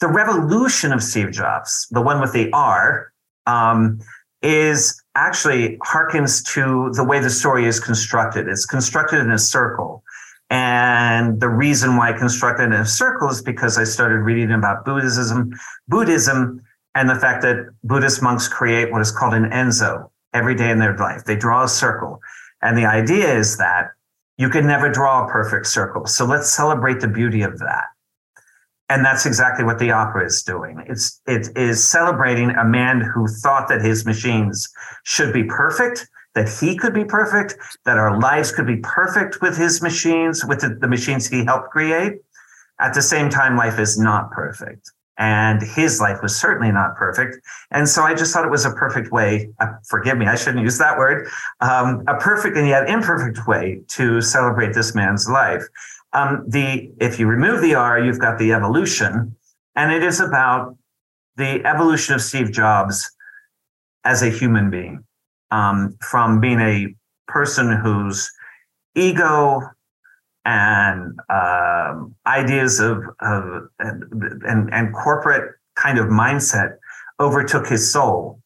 the 0.00 0.08
revolution 0.08 0.92
of 0.92 1.02
Steve 1.02 1.32
Jobs, 1.32 1.88
the 1.90 2.00
one 2.00 2.20
with 2.20 2.32
the 2.32 2.50
R, 2.52 3.12
um, 3.46 4.00
is 4.42 5.02
actually 5.14 5.78
harkens 5.78 6.44
to 6.52 6.90
the 6.94 7.02
way 7.02 7.18
the 7.18 7.30
story 7.30 7.66
is 7.66 7.80
constructed. 7.80 8.46
It's 8.46 8.66
constructed 8.66 9.20
in 9.20 9.30
a 9.32 9.38
circle. 9.38 10.03
And 10.54 11.40
the 11.40 11.48
reason 11.48 11.96
why 11.96 12.10
I 12.10 12.12
constructed 12.12 12.66
in 12.66 12.74
a 12.74 12.86
circle 12.86 13.28
is 13.28 13.42
because 13.42 13.76
I 13.76 13.82
started 13.82 14.18
reading 14.18 14.52
about 14.52 14.84
Buddhism, 14.84 15.50
Buddhism, 15.88 16.62
and 16.94 17.10
the 17.10 17.16
fact 17.16 17.42
that 17.42 17.70
Buddhist 17.82 18.22
monks 18.22 18.46
create 18.46 18.92
what 18.92 19.00
is 19.00 19.10
called 19.10 19.34
an 19.34 19.50
enso 19.50 20.10
every 20.32 20.54
day 20.54 20.70
in 20.70 20.78
their 20.78 20.96
life. 20.96 21.24
They 21.24 21.34
draw 21.34 21.64
a 21.64 21.68
circle. 21.68 22.20
And 22.62 22.78
the 22.78 22.86
idea 22.86 23.36
is 23.36 23.56
that 23.56 23.88
you 24.38 24.48
can 24.48 24.64
never 24.64 24.88
draw 24.88 25.26
a 25.26 25.28
perfect 25.28 25.66
circle. 25.66 26.06
So 26.06 26.24
let's 26.24 26.52
celebrate 26.52 27.00
the 27.00 27.08
beauty 27.08 27.42
of 27.42 27.58
that. 27.58 27.86
And 28.88 29.04
that's 29.04 29.26
exactly 29.26 29.64
what 29.64 29.80
the 29.80 29.90
opera 29.90 30.24
is 30.24 30.44
doing. 30.44 30.84
It's 30.86 31.20
it 31.26 31.48
is 31.56 31.82
celebrating 31.82 32.50
a 32.50 32.64
man 32.64 33.00
who 33.00 33.26
thought 33.26 33.66
that 33.70 33.82
his 33.82 34.06
machines 34.06 34.72
should 35.02 35.32
be 35.32 35.42
perfect, 35.42 36.06
that 36.34 36.48
he 36.48 36.76
could 36.76 36.94
be 36.94 37.04
perfect, 37.04 37.56
that 37.84 37.96
our 37.96 38.18
lives 38.18 38.50
could 38.52 38.66
be 38.66 38.76
perfect 38.76 39.40
with 39.40 39.56
his 39.56 39.82
machines, 39.82 40.44
with 40.44 40.60
the, 40.60 40.76
the 40.80 40.88
machines 40.88 41.28
he 41.28 41.44
helped 41.44 41.70
create. 41.70 42.14
At 42.80 42.94
the 42.94 43.02
same 43.02 43.30
time, 43.30 43.56
life 43.56 43.78
is 43.78 43.98
not 43.98 44.30
perfect. 44.32 44.90
And 45.16 45.62
his 45.62 46.00
life 46.00 46.20
was 46.22 46.34
certainly 46.34 46.72
not 46.72 46.96
perfect. 46.96 47.38
And 47.70 47.88
so 47.88 48.02
I 48.02 48.14
just 48.14 48.32
thought 48.32 48.44
it 48.44 48.50
was 48.50 48.64
a 48.64 48.72
perfect 48.72 49.12
way, 49.12 49.48
uh, 49.60 49.68
forgive 49.88 50.18
me, 50.18 50.26
I 50.26 50.34
shouldn't 50.34 50.64
use 50.64 50.76
that 50.78 50.98
word, 50.98 51.28
um, 51.60 52.02
a 52.08 52.16
perfect 52.16 52.56
and 52.56 52.66
yet 52.66 52.88
imperfect 52.88 53.46
way 53.46 53.80
to 53.90 54.20
celebrate 54.20 54.74
this 54.74 54.92
man's 54.92 55.28
life. 55.28 55.62
Um, 56.14 56.44
the 56.48 56.90
if 57.00 57.20
you 57.20 57.28
remove 57.28 57.60
the 57.60 57.76
R, 57.76 58.00
you've 58.00 58.18
got 58.18 58.38
the 58.38 58.52
evolution, 58.52 59.36
And 59.76 59.92
it 59.92 60.02
is 60.02 60.20
about 60.20 60.76
the 61.36 61.64
evolution 61.66 62.14
of 62.14 62.22
Steve 62.22 62.52
Jobs 62.52 63.10
as 64.04 64.22
a 64.22 64.30
human 64.30 64.70
being, 64.70 65.04
um, 65.54 65.96
from 66.00 66.40
being 66.40 66.60
a 66.60 66.94
person 67.28 67.72
whose 67.72 68.30
ego 68.96 69.60
and 70.44 71.18
um, 71.30 72.14
ideas 72.26 72.80
of, 72.80 72.98
of 73.20 73.68
and, 73.78 74.72
and 74.72 74.94
corporate 74.94 75.54
kind 75.76 75.98
of 75.98 76.06
mindset 76.06 76.76
overtook 77.20 77.68
his 77.68 77.90
soul. 77.90 78.40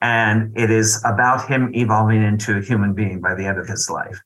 And 0.00 0.56
it 0.56 0.70
is 0.70 1.02
about 1.04 1.46
him 1.46 1.74
evolving 1.74 2.22
into 2.22 2.56
a 2.56 2.62
human 2.62 2.94
being 2.94 3.20
by 3.20 3.34
the 3.34 3.46
end 3.46 3.58
of 3.58 3.68
his 3.68 3.88
life. 3.90 4.18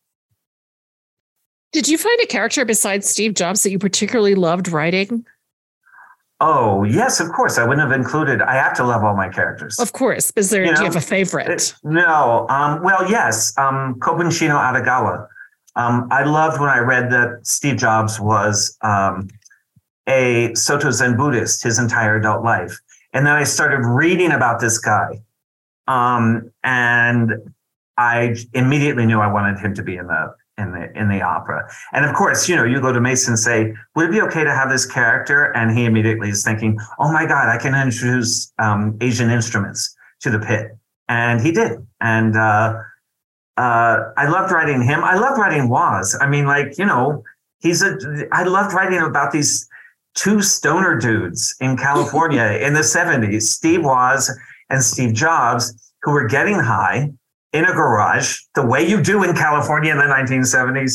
Did 1.72 1.88
you 1.88 1.98
find 1.98 2.18
a 2.20 2.26
character 2.26 2.64
besides 2.64 3.08
Steve 3.08 3.34
Jobs 3.34 3.62
that 3.62 3.70
you 3.70 3.78
particularly 3.78 4.34
loved 4.34 4.68
writing? 4.68 5.26
Oh, 6.42 6.84
yes, 6.84 7.20
of 7.20 7.30
course. 7.32 7.58
I 7.58 7.64
wouldn't 7.64 7.86
have 7.86 7.98
included. 7.98 8.40
I 8.40 8.54
have 8.54 8.74
to 8.76 8.84
love 8.84 9.04
all 9.04 9.14
my 9.14 9.28
characters. 9.28 9.78
Of 9.78 9.92
course. 9.92 10.32
Is 10.36 10.48
there, 10.48 10.64
you 10.64 10.70
know, 10.70 10.76
do 10.76 10.80
you 10.82 10.86
have 10.86 10.96
a 10.96 11.00
favorite? 11.00 11.74
No. 11.84 12.46
Um, 12.48 12.82
well, 12.82 13.10
yes. 13.10 13.56
Um, 13.58 13.96
Kobun 13.98 14.36
Chino 14.36 14.56
Otogawa. 14.56 15.26
Um, 15.76 16.08
I 16.10 16.24
loved 16.24 16.58
when 16.58 16.70
I 16.70 16.78
read 16.78 17.10
that 17.12 17.40
Steve 17.42 17.76
Jobs 17.76 18.18
was 18.18 18.76
um, 18.82 19.28
a 20.08 20.54
Soto 20.54 20.90
Zen 20.90 21.16
Buddhist 21.16 21.62
his 21.62 21.78
entire 21.78 22.16
adult 22.16 22.42
life. 22.42 22.78
And 23.12 23.26
then 23.26 23.34
I 23.34 23.44
started 23.44 23.86
reading 23.86 24.32
about 24.32 24.60
this 24.60 24.78
guy. 24.78 25.22
Um, 25.88 26.50
and 26.64 27.32
I 27.98 28.36
immediately 28.54 29.04
knew 29.04 29.20
I 29.20 29.30
wanted 29.30 29.58
him 29.58 29.74
to 29.74 29.82
be 29.82 29.96
in 29.96 30.06
the 30.06 30.34
in 30.60 30.72
the 30.72 30.92
in 30.98 31.08
the 31.08 31.22
opera. 31.22 31.68
And 31.92 32.04
of 32.04 32.14
course, 32.14 32.48
you 32.48 32.56
know, 32.56 32.64
you 32.64 32.80
go 32.80 32.92
to 32.92 33.00
Mason 33.00 33.32
and 33.32 33.38
say, 33.38 33.74
"Would 33.96 34.10
it 34.10 34.12
be 34.12 34.20
okay 34.22 34.44
to 34.44 34.54
have 34.54 34.68
this 34.68 34.86
character?" 34.86 35.52
And 35.56 35.76
he 35.76 35.84
immediately 35.84 36.28
is 36.28 36.44
thinking, 36.44 36.78
"Oh 36.98 37.10
my 37.12 37.26
God, 37.26 37.48
I 37.48 37.58
can 37.58 37.74
introduce 37.74 38.52
um, 38.58 38.96
Asian 39.00 39.30
instruments 39.30 39.96
to 40.20 40.30
the 40.30 40.38
pit," 40.38 40.76
and 41.08 41.40
he 41.40 41.50
did. 41.52 41.86
And 42.00 42.36
uh, 42.36 42.74
uh, 43.56 44.12
I 44.16 44.28
loved 44.28 44.52
writing 44.52 44.82
him. 44.82 45.02
I 45.02 45.16
loved 45.16 45.38
writing 45.38 45.68
Woz. 45.68 46.16
I 46.20 46.28
mean, 46.28 46.46
like 46.46 46.78
you 46.78 46.84
know, 46.84 47.22
he's 47.60 47.82
a. 47.82 47.96
I 48.32 48.44
loved 48.44 48.74
writing 48.74 49.00
about 49.00 49.32
these 49.32 49.68
two 50.14 50.42
stoner 50.42 50.98
dudes 50.98 51.54
in 51.60 51.76
California 51.76 52.44
in 52.60 52.74
the 52.74 52.80
'70s, 52.80 53.42
Steve 53.42 53.84
Woz 53.84 54.30
and 54.68 54.82
Steve 54.82 55.14
Jobs, 55.14 55.92
who 56.02 56.12
were 56.12 56.26
getting 56.26 56.58
high 56.58 57.10
in 57.52 57.64
a 57.64 57.72
garage, 57.72 58.38
the 58.54 58.64
way 58.64 58.86
you 58.86 59.02
do 59.02 59.22
in 59.24 59.34
California 59.34 59.90
in 59.90 59.98
the 59.98 60.04
1970s, 60.04 60.94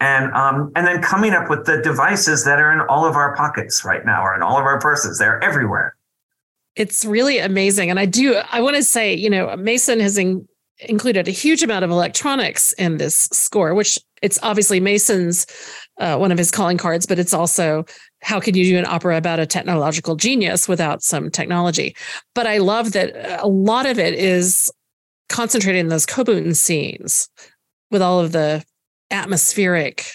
and 0.00 0.32
um, 0.32 0.72
and 0.74 0.86
then 0.86 1.02
coming 1.02 1.32
up 1.32 1.50
with 1.50 1.66
the 1.66 1.80
devices 1.82 2.44
that 2.44 2.58
are 2.58 2.72
in 2.72 2.80
all 2.88 3.04
of 3.04 3.16
our 3.16 3.36
pockets 3.36 3.84
right 3.84 4.04
now, 4.04 4.24
or 4.24 4.34
in 4.34 4.42
all 4.42 4.58
of 4.58 4.64
our 4.64 4.80
purses. 4.80 5.18
They're 5.18 5.42
everywhere. 5.44 5.94
It's 6.76 7.04
really 7.04 7.38
amazing, 7.38 7.90
and 7.90 8.00
I 8.00 8.06
do. 8.06 8.40
I 8.50 8.60
want 8.62 8.76
to 8.76 8.82
say, 8.82 9.14
you 9.14 9.28
know, 9.28 9.54
Mason 9.56 10.00
has 10.00 10.16
in, 10.16 10.48
included 10.88 11.28
a 11.28 11.32
huge 11.32 11.62
amount 11.62 11.84
of 11.84 11.90
electronics 11.90 12.72
in 12.74 12.96
this 12.96 13.28
score, 13.32 13.74
which 13.74 13.98
it's 14.22 14.38
obviously 14.42 14.80
Mason's 14.80 15.46
uh, 15.98 16.16
one 16.16 16.32
of 16.32 16.38
his 16.38 16.50
calling 16.50 16.78
cards, 16.78 17.04
but 17.04 17.18
it's 17.18 17.34
also 17.34 17.84
how 18.22 18.40
can 18.40 18.54
you 18.54 18.64
do 18.64 18.78
an 18.78 18.86
opera 18.86 19.16
about 19.16 19.38
a 19.38 19.46
technological 19.46 20.16
genius 20.16 20.66
without 20.66 21.02
some 21.02 21.30
technology? 21.30 21.94
But 22.34 22.46
I 22.46 22.58
love 22.58 22.92
that 22.92 23.42
a 23.42 23.48
lot 23.48 23.86
of 23.86 23.98
it 23.98 24.14
is 24.14 24.72
concentrated 25.30 25.80
in 25.80 25.88
those 25.88 26.04
Kobun 26.04 26.54
scenes 26.54 27.30
with 27.90 28.02
all 28.02 28.20
of 28.20 28.32
the 28.32 28.62
atmospheric 29.10 30.10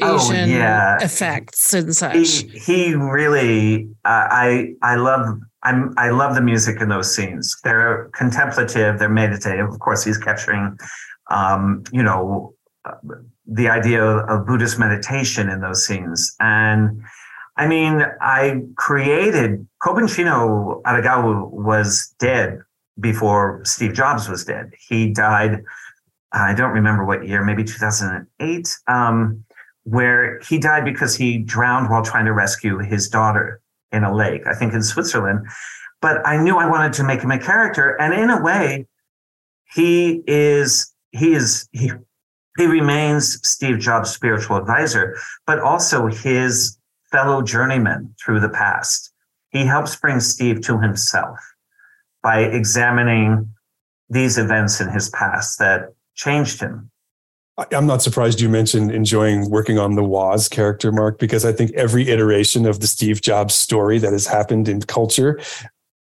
oh, 0.00 0.16
Asian 0.16 0.50
oh, 0.50 0.58
yeah. 0.58 0.98
effects 1.02 1.74
and 1.74 1.94
such. 1.94 2.14
He, 2.16 2.48
he 2.58 2.94
really, 2.94 3.88
uh, 4.04 4.26
I 4.30 4.72
I 4.82 4.96
love 4.96 5.38
I'm 5.62 5.92
I 5.98 6.10
love 6.10 6.34
the 6.34 6.40
music 6.40 6.80
in 6.80 6.88
those 6.88 7.14
scenes. 7.14 7.56
They're 7.62 8.08
contemplative, 8.14 8.98
they're 8.98 9.08
meditative. 9.08 9.68
Of 9.68 9.78
course, 9.80 10.04
he's 10.04 10.16
capturing, 10.16 10.78
um, 11.30 11.84
you 11.92 12.02
know, 12.02 12.54
uh, 12.84 12.92
the 13.46 13.68
idea 13.68 14.02
of 14.02 14.46
Buddhist 14.46 14.78
meditation 14.78 15.50
in 15.50 15.60
those 15.60 15.84
scenes. 15.84 16.34
And 16.40 17.02
I 17.56 17.66
mean, 17.66 18.04
I 18.22 18.62
created 18.76 19.66
Kobun 19.82 20.14
Chino 20.14 20.80
Otogawa 20.86 21.50
was 21.50 22.14
dead 22.18 22.60
before 23.00 23.62
Steve 23.64 23.94
Jobs 23.94 24.28
was 24.28 24.44
dead. 24.44 24.72
He 24.88 25.10
died, 25.10 25.62
I 26.32 26.54
don't 26.54 26.72
remember 26.72 27.04
what 27.04 27.26
year, 27.26 27.44
maybe 27.44 27.64
2008, 27.64 28.78
um, 28.86 29.44
where 29.84 30.40
he 30.40 30.58
died 30.58 30.84
because 30.84 31.16
he 31.16 31.38
drowned 31.38 31.90
while 31.90 32.04
trying 32.04 32.26
to 32.26 32.32
rescue 32.32 32.78
his 32.78 33.08
daughter 33.08 33.60
in 33.92 34.04
a 34.04 34.14
lake, 34.14 34.46
I 34.46 34.54
think 34.54 34.72
in 34.72 34.82
Switzerland. 34.82 35.46
But 36.00 36.26
I 36.26 36.42
knew 36.42 36.56
I 36.56 36.68
wanted 36.68 36.92
to 36.94 37.04
make 37.04 37.22
him 37.22 37.30
a 37.30 37.38
character. 37.38 38.00
And 38.00 38.14
in 38.14 38.30
a 38.30 38.42
way, 38.42 38.86
he 39.74 40.22
is, 40.26 40.92
he 41.12 41.34
is, 41.34 41.68
he, 41.72 41.90
he 42.56 42.66
remains 42.66 43.46
Steve 43.46 43.78
Jobs' 43.78 44.10
spiritual 44.10 44.56
advisor, 44.56 45.16
but 45.46 45.58
also 45.60 46.06
his 46.06 46.78
fellow 47.10 47.42
journeyman 47.42 48.14
through 48.24 48.40
the 48.40 48.48
past. 48.48 49.12
He 49.50 49.64
helps 49.64 49.96
bring 49.96 50.20
Steve 50.20 50.60
to 50.62 50.78
himself 50.78 51.38
by 52.22 52.40
examining 52.40 53.52
these 54.08 54.38
events 54.38 54.80
in 54.80 54.88
his 54.88 55.08
past 55.10 55.58
that 55.58 55.92
changed 56.14 56.60
him. 56.60 56.90
I'm 57.72 57.86
not 57.86 58.00
surprised 58.02 58.40
you 58.40 58.48
mentioned 58.48 58.90
enjoying 58.90 59.50
working 59.50 59.78
on 59.78 59.94
the 59.94 60.04
Woz 60.04 60.48
character, 60.48 60.92
Mark, 60.92 61.18
because 61.18 61.44
I 61.44 61.52
think 61.52 61.72
every 61.74 62.08
iteration 62.08 62.66
of 62.66 62.80
the 62.80 62.86
Steve 62.86 63.20
Jobs 63.20 63.54
story 63.54 63.98
that 63.98 64.12
has 64.12 64.26
happened 64.26 64.68
in 64.68 64.80
culture, 64.80 65.38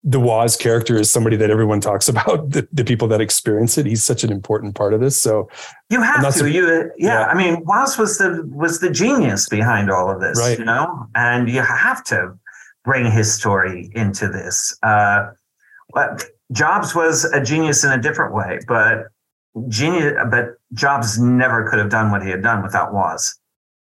the 0.05 0.21
Woz 0.21 0.57
character 0.57 0.97
is 0.97 1.11
somebody 1.11 1.37
that 1.37 1.51
everyone 1.51 1.81
talks 1.81 2.09
about. 2.15 2.51
The, 2.51 2.69
the 2.73 2.85
people 2.85 3.09
that 3.09 3.21
experience 3.21 3.77
it, 3.79 3.87
he's 3.87 4.05
such 4.05 4.23
an 4.23 4.31
important 4.31 4.75
part 4.75 4.95
of 4.95 5.01
this. 5.01 5.21
So 5.21 5.49
you 5.91 6.03
have 6.03 6.23
to. 6.23 6.33
Su- 6.33 6.47
you, 6.47 6.69
yeah, 6.69 6.85
yeah. 6.97 7.27
I 7.27 7.35
mean, 7.35 7.65
Woz 7.65 7.99
was 7.99 8.19
the 8.19 8.49
was 8.49 8.81
the 8.81 8.91
genius 8.91 9.49
behind 9.49 9.91
all 9.91 10.11
of 10.11 10.21
this, 10.21 10.39
right. 10.39 10.59
you 10.59 10.65
know, 10.65 11.09
and 11.15 11.49
you 11.49 11.63
have 11.63 12.05
to 12.05 12.39
bring 12.85 13.11
his 13.11 13.33
story 13.35 13.91
into 13.95 14.29
this. 14.29 14.77
Uh, 14.83 15.31
Jobs 16.53 16.95
was 16.95 17.25
a 17.25 17.41
genius 17.41 17.85
in 17.85 17.93
a 17.93 18.01
different 18.01 18.35
way, 18.35 18.59
but 18.67 19.05
genius, 19.69 20.15
but 20.31 20.57
Jobs 20.73 21.19
never 21.19 21.69
could 21.69 21.79
have 21.79 21.91
done 21.91 22.11
what 22.11 22.23
he 22.23 22.31
had 22.31 22.43
done 22.43 22.63
without 22.63 22.93
Woz. 22.93 23.39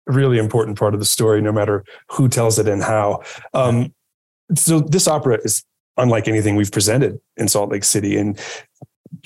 Really 0.05 0.37
important 0.37 0.77
part 0.77 0.93
of 0.93 0.99
the 0.99 1.05
story, 1.05 1.41
no 1.41 1.51
matter 1.51 1.83
who 2.11 2.27
tells 2.27 2.57
it 2.59 2.67
and 2.67 2.81
how. 2.81 3.21
Um, 3.53 3.93
so 4.55 4.79
this 4.79 5.07
opera 5.07 5.39
is 5.43 5.63
unlike 5.97 6.27
anything 6.27 6.55
we've 6.55 6.71
presented 6.71 7.19
in 7.35 7.47
Salt 7.47 7.71
Lake 7.71 7.83
City, 7.83 8.17
and 8.17 8.39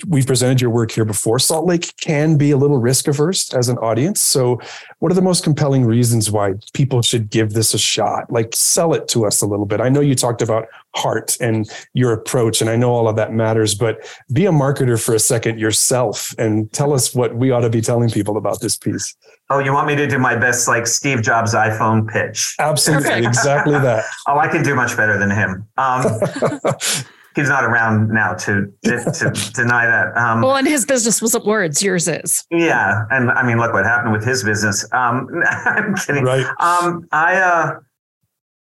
we've 0.06 0.26
presented 0.26 0.60
your 0.60 0.70
work 0.70 0.90
here 0.90 1.04
before. 1.04 1.38
Salt 1.38 1.66
Lake 1.66 1.94
can 2.00 2.36
be 2.36 2.50
a 2.50 2.56
little 2.56 2.78
risk 2.78 3.08
averse 3.08 3.52
as 3.54 3.68
an 3.68 3.78
audience. 3.78 4.20
So, 4.20 4.60
what 4.98 5.10
are 5.10 5.14
the 5.14 5.22
most 5.22 5.44
compelling 5.44 5.84
reasons 5.84 6.30
why 6.30 6.54
people 6.72 7.02
should 7.02 7.30
give 7.30 7.52
this 7.52 7.74
a 7.74 7.78
shot? 7.78 8.30
Like, 8.30 8.54
sell 8.54 8.94
it 8.94 9.08
to 9.08 9.26
us 9.26 9.42
a 9.42 9.46
little 9.46 9.66
bit. 9.66 9.80
I 9.80 9.88
know 9.88 10.00
you 10.00 10.14
talked 10.14 10.42
about 10.42 10.68
heart 10.94 11.36
and 11.40 11.70
your 11.94 12.12
approach, 12.12 12.60
and 12.60 12.70
I 12.70 12.76
know 12.76 12.90
all 12.90 13.08
of 13.08 13.16
that 13.16 13.32
matters, 13.32 13.74
but 13.74 13.98
be 14.32 14.46
a 14.46 14.52
marketer 14.52 15.02
for 15.02 15.14
a 15.14 15.18
second 15.18 15.58
yourself 15.58 16.34
and 16.38 16.72
tell 16.72 16.92
us 16.92 17.14
what 17.14 17.34
we 17.36 17.50
ought 17.50 17.60
to 17.60 17.70
be 17.70 17.80
telling 17.80 18.10
people 18.10 18.36
about 18.36 18.60
this 18.60 18.76
piece. 18.76 19.16
Oh, 19.50 19.58
you 19.58 19.72
want 19.72 19.86
me 19.86 19.96
to 19.96 20.06
do 20.06 20.18
my 20.18 20.34
best, 20.34 20.68
like 20.68 20.86
Steve 20.86 21.22
Jobs 21.22 21.54
iPhone 21.54 22.08
pitch? 22.08 22.54
Absolutely, 22.58 23.26
exactly 23.26 23.78
that. 23.78 24.04
oh, 24.26 24.38
I 24.38 24.48
can 24.48 24.62
do 24.62 24.74
much 24.74 24.96
better 24.96 25.18
than 25.18 25.30
him. 25.30 25.66
Um, 25.76 26.04
he's 27.34 27.48
not 27.48 27.64
around 27.64 28.08
now 28.08 28.34
to 28.34 28.72
to, 28.84 29.12
to 29.32 29.52
deny 29.52 29.86
that. 29.86 30.16
Um, 30.16 30.42
well, 30.42 30.56
and 30.56 30.66
his 30.66 30.84
business 30.86 31.20
wasn't 31.20 31.46
words; 31.46 31.82
yours 31.82 32.08
is. 32.08 32.44
Yeah, 32.50 33.04
and 33.10 33.30
I 33.30 33.46
mean, 33.46 33.58
look 33.58 33.72
what 33.72 33.84
happened 33.84 34.12
with 34.12 34.24
his 34.24 34.42
business. 34.42 34.84
Um, 34.92 35.28
I'm 35.46 35.94
kidding. 35.94 36.24
Right. 36.24 36.46
Um, 36.60 37.06
I 37.12 37.36
uh, 37.36 37.74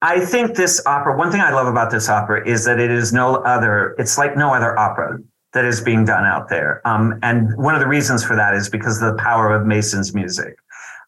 I 0.02 0.26
think 0.26 0.56
this 0.56 0.86
opera. 0.86 1.18
One 1.18 1.32
thing 1.32 1.42
I 1.42 1.52
love 1.52 1.68
about 1.68 1.92
this 1.92 2.10
opera 2.10 2.48
is 2.48 2.66
that 2.66 2.80
it 2.80 2.92
is 2.92 3.14
no 3.14 3.36
other. 3.36 3.96
It's 3.98 4.18
like 4.18 4.36
no 4.36 4.54
other 4.54 4.78
opera 4.78 5.20
that 5.54 5.66
is 5.66 5.82
being 5.82 6.06
done 6.06 6.24
out 6.24 6.50
there. 6.50 6.86
Um, 6.88 7.20
and 7.24 7.56
one 7.58 7.76
of 7.76 7.82
the 7.82 7.88
reasons 7.88 8.24
for 8.24 8.36
that 8.36 8.54
is 8.54 8.70
because 8.70 9.02
of 9.02 9.12
the 9.12 9.22
power 9.22 9.54
of 9.54 9.66
Mason's 9.68 10.14
music. 10.14 10.56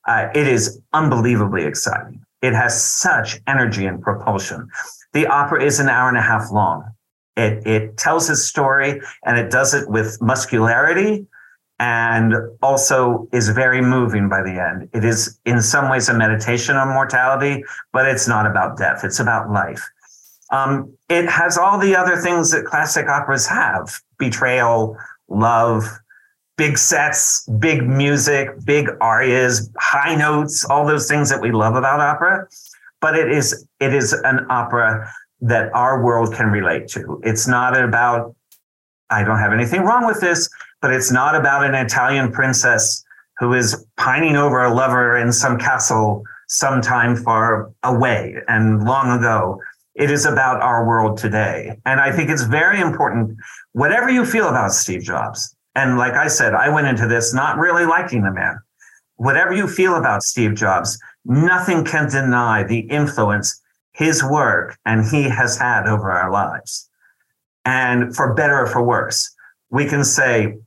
Uh, 0.06 0.28
it 0.36 0.48
is 0.48 0.82
unbelievably 0.92 1.64
exciting. 1.64 2.22
It 2.42 2.54
has 2.54 2.84
such 2.84 3.40
energy 3.48 3.86
and 3.86 4.02
propulsion. 4.02 4.68
The 5.14 5.28
opera 5.28 5.64
is 5.64 5.80
an 5.80 5.88
hour 5.88 6.10
and 6.10 6.18
a 6.18 6.22
half 6.22 6.52
long. 6.52 6.84
It, 7.36 7.66
it 7.66 7.98
tells 7.98 8.28
his 8.28 8.46
story 8.46 9.02
and 9.26 9.38
it 9.38 9.52
does 9.52 9.74
it 9.74 9.90
with 9.90 10.22
muscularity 10.22 11.26
and 11.80 12.36
also 12.62 13.28
is 13.34 13.50
very 13.50 13.82
moving 13.82 14.30
by 14.30 14.42
the 14.42 14.52
end. 14.52 14.90
It 14.94 15.04
is 15.04 15.40
in 15.46 15.62
some 15.62 15.90
ways 15.90 16.08
a 16.08 16.14
meditation 16.14 16.76
on 16.76 16.90
mortality, 16.90 17.64
but 17.92 18.08
it's 18.08 18.28
not 18.28 18.46
about 18.46 18.78
death. 18.78 19.04
It's 19.04 19.20
about 19.20 19.52
life. 19.52 19.82
Um, 20.52 20.96
it 21.10 21.28
has 21.28 21.58
all 21.58 21.80
the 21.80 21.96
other 21.96 22.18
things 22.18 22.52
that 22.52 22.66
classic 22.66 23.08
operas 23.08 23.48
have 23.48 24.00
betrayal, 24.20 24.96
love, 25.28 25.84
big 26.58 26.78
sets, 26.78 27.48
big 27.60 27.88
music, 27.88 28.50
big 28.64 28.88
arias, 29.02 29.72
high 29.78 30.16
notes, 30.16 30.64
all 30.66 30.86
those 30.86 31.08
things 31.08 31.30
that 31.30 31.42
we 31.42 31.52
love 31.52 31.76
about 31.76 32.00
opera. 32.00 32.48
But 33.02 33.18
it 33.18 33.30
is 33.30 33.68
it 33.80 33.94
is 33.94 34.14
an 34.14 34.46
opera 34.50 35.12
that 35.44 35.70
our 35.74 36.02
world 36.02 36.34
can 36.34 36.48
relate 36.48 36.88
to. 36.88 37.20
It's 37.24 37.48
not 37.48 37.78
about, 37.78 38.34
I 39.10 39.24
don't 39.24 39.40
have 39.40 39.52
anything 39.52 39.82
wrong 39.82 40.08
with 40.08 40.22
this, 40.22 40.50
but 40.82 40.94
it's 40.94 41.12
not 41.12 41.36
about 41.36 41.66
an 41.66 41.76
Italian 41.76 42.32
princess 42.32 43.04
who 43.40 43.54
is 43.54 43.86
pining 43.98 44.38
over 44.38 44.64
a 44.64 44.74
lover 44.74 45.18
in 45.18 45.34
some 45.34 45.58
castle 45.58 46.24
sometime 46.48 47.18
far 47.18 47.72
away 47.84 48.38
and 48.48 48.86
long 48.86 49.20
ago. 49.20 49.60
It 49.96 50.10
is 50.10 50.26
about 50.26 50.62
our 50.62 50.88
world 50.88 51.18
today. 51.18 51.78
And 51.86 52.00
I 52.00 52.12
think 52.12 52.30
it's 52.30 52.44
very 52.44 52.80
important, 52.80 53.38
whatever 53.74 54.10
you 54.10 54.26
feel 54.26 54.48
about 54.48 54.72
Steve 54.72 55.02
Jobs. 55.02 55.56
And 55.76 55.98
like 55.98 56.14
I 56.14 56.28
said, 56.28 56.54
I 56.54 56.70
went 56.70 56.88
into 56.88 57.06
this 57.06 57.34
not 57.34 57.58
really 57.58 57.86
liking 57.86 58.24
the 58.24 58.32
man. 58.32 58.60
Whatever 59.18 59.54
you 59.54 59.68
feel 59.68 59.96
about 59.96 60.24
Steve 60.24 60.56
Jobs, 60.56 60.98
nothing 61.26 61.84
can 61.84 62.10
deny 62.10 62.64
the 62.64 62.80
influence 62.80 63.60
his 63.94 64.24
work 64.24 64.78
and 64.86 65.06
he 65.06 65.24
has 65.24 65.58
had 65.58 65.88
over 65.88 66.12
our 66.12 66.32
lives. 66.32 66.90
And 67.66 68.16
for 68.16 68.34
better 68.34 68.60
or 68.60 68.68
for 68.68 68.84
worse, 68.84 69.34
we 69.70 69.86
can 69.86 70.04
say 70.04 70.58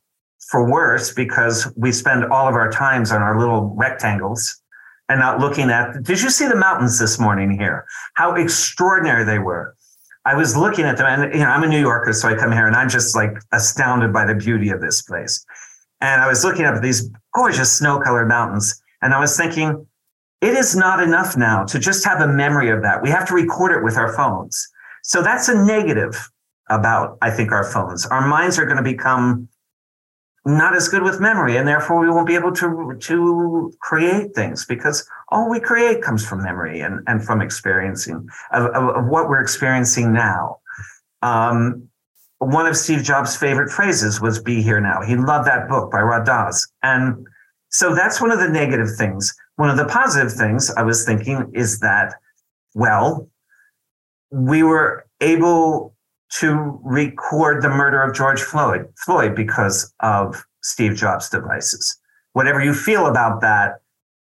for 0.50 0.70
worse 0.70 1.12
because 1.12 1.72
we 1.76 1.92
spend 1.92 2.24
all 2.24 2.48
of 2.48 2.54
our 2.54 2.70
times 2.70 3.10
on 3.10 3.20
our 3.20 3.38
little 3.38 3.74
rectangles 3.76 4.62
and 5.08 5.20
not 5.20 5.40
looking 5.40 5.70
at. 5.70 6.02
Did 6.02 6.20
you 6.22 6.30
see 6.30 6.46
the 6.46 6.56
mountains 6.56 6.98
this 6.98 7.18
morning 7.18 7.50
here? 7.50 7.86
How 8.14 8.34
extraordinary 8.34 9.24
they 9.24 9.38
were. 9.38 9.76
I 10.24 10.34
was 10.34 10.56
looking 10.56 10.84
at 10.84 10.96
them, 10.96 11.06
and 11.06 11.32
you 11.32 11.40
know, 11.40 11.46
I'm 11.46 11.62
a 11.62 11.68
New 11.68 11.80
Yorker, 11.80 12.12
so 12.12 12.28
I 12.28 12.34
come 12.34 12.50
here 12.50 12.66
and 12.66 12.74
I'm 12.74 12.88
just 12.88 13.14
like 13.14 13.36
astounded 13.52 14.12
by 14.12 14.24
the 14.24 14.34
beauty 14.34 14.70
of 14.70 14.80
this 14.80 15.02
place. 15.02 15.44
And 16.00 16.20
I 16.20 16.26
was 16.26 16.44
looking 16.44 16.64
up 16.64 16.74
at 16.74 16.82
these 16.82 17.08
gorgeous 17.32 17.72
snow-colored 17.72 18.26
mountains, 18.26 18.82
and 19.02 19.14
I 19.14 19.20
was 19.20 19.36
thinking, 19.36 19.86
it 20.46 20.54
is 20.54 20.76
not 20.76 21.02
enough 21.02 21.36
now 21.36 21.64
to 21.64 21.78
just 21.78 22.04
have 22.04 22.20
a 22.20 22.28
memory 22.28 22.70
of 22.70 22.80
that. 22.82 23.02
We 23.02 23.10
have 23.10 23.26
to 23.28 23.34
record 23.34 23.72
it 23.76 23.82
with 23.82 23.96
our 23.96 24.12
phones. 24.12 24.68
So 25.02 25.20
that's 25.20 25.48
a 25.48 25.54
negative 25.54 26.30
about, 26.70 27.18
I 27.20 27.30
think, 27.30 27.50
our 27.50 27.64
phones. 27.64 28.06
Our 28.06 28.26
minds 28.26 28.56
are 28.58 28.64
going 28.64 28.76
to 28.76 28.82
become 28.82 29.48
not 30.44 30.76
as 30.76 30.88
good 30.88 31.02
with 31.02 31.20
memory, 31.20 31.56
and 31.56 31.66
therefore 31.66 32.00
we 32.00 32.08
won't 32.08 32.28
be 32.28 32.36
able 32.36 32.52
to 32.52 32.96
to 33.00 33.72
create 33.80 34.34
things 34.36 34.64
because 34.64 35.08
all 35.30 35.50
we 35.50 35.58
create 35.58 36.00
comes 36.02 36.24
from 36.24 36.44
memory 36.44 36.80
and, 36.80 37.00
and 37.08 37.24
from 37.24 37.42
experiencing 37.42 38.28
of, 38.52 38.66
of, 38.66 38.96
of 38.96 39.06
what 39.06 39.28
we're 39.28 39.42
experiencing 39.42 40.12
now. 40.12 40.58
Um, 41.22 41.88
one 42.38 42.66
of 42.66 42.76
Steve 42.76 43.02
Jobs' 43.02 43.34
favorite 43.34 43.70
phrases 43.70 44.20
was 44.20 44.40
"Be 44.40 44.62
here 44.62 44.80
now." 44.80 45.00
He 45.02 45.16
loved 45.16 45.48
that 45.48 45.68
book 45.68 45.90
by 45.90 46.00
Ram 46.00 46.24
Dass, 46.24 46.68
and 46.84 47.26
so 47.70 47.92
that's 47.92 48.20
one 48.20 48.30
of 48.30 48.38
the 48.38 48.48
negative 48.48 48.94
things. 48.96 49.34
One 49.56 49.70
of 49.70 49.76
the 49.76 49.86
positive 49.86 50.32
things 50.32 50.70
I 50.70 50.82
was 50.82 51.04
thinking 51.04 51.50
is 51.54 51.80
that, 51.80 52.14
well, 52.74 53.28
we 54.30 54.62
were 54.62 55.06
able 55.20 55.94
to 56.38 56.80
record 56.82 57.62
the 57.62 57.68
murder 57.68 58.02
of 58.02 58.14
George 58.14 58.42
Floyd, 58.42 58.88
Floyd 59.04 59.34
because 59.34 59.92
of 60.00 60.44
Steve 60.62 60.94
Jobs' 60.94 61.30
devices. 61.30 61.98
Whatever 62.32 62.62
you 62.62 62.74
feel 62.74 63.06
about 63.06 63.40
that, 63.40 63.80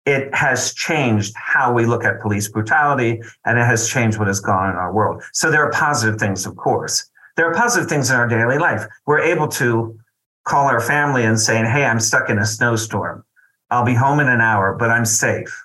it 0.06 0.34
has 0.34 0.72
changed 0.72 1.34
how 1.36 1.74
we 1.74 1.84
look 1.84 2.04
at 2.04 2.20
police 2.22 2.48
brutality 2.48 3.20
and 3.44 3.58
it 3.58 3.66
has 3.66 3.90
changed 3.90 4.18
what 4.18 4.28
has 4.28 4.40
gone 4.40 4.70
in 4.70 4.76
our 4.76 4.92
world. 4.92 5.22
So 5.34 5.50
there 5.50 5.62
are 5.62 5.70
positive 5.70 6.18
things, 6.18 6.46
of 6.46 6.56
course. 6.56 7.10
There 7.36 7.46
are 7.46 7.54
positive 7.54 7.88
things 7.88 8.08
in 8.08 8.16
our 8.16 8.26
daily 8.26 8.56
life. 8.56 8.86
We're 9.04 9.20
able 9.20 9.48
to 9.48 9.98
call 10.46 10.66
our 10.66 10.80
family 10.80 11.24
and 11.24 11.38
saying, 11.38 11.66
Hey, 11.66 11.84
I'm 11.84 12.00
stuck 12.00 12.30
in 12.30 12.38
a 12.38 12.46
snowstorm. 12.46 13.24
I'll 13.70 13.84
be 13.84 13.94
home 13.94 14.20
in 14.20 14.28
an 14.28 14.40
hour, 14.40 14.76
but 14.78 14.90
I'm 14.90 15.04
safe. 15.04 15.64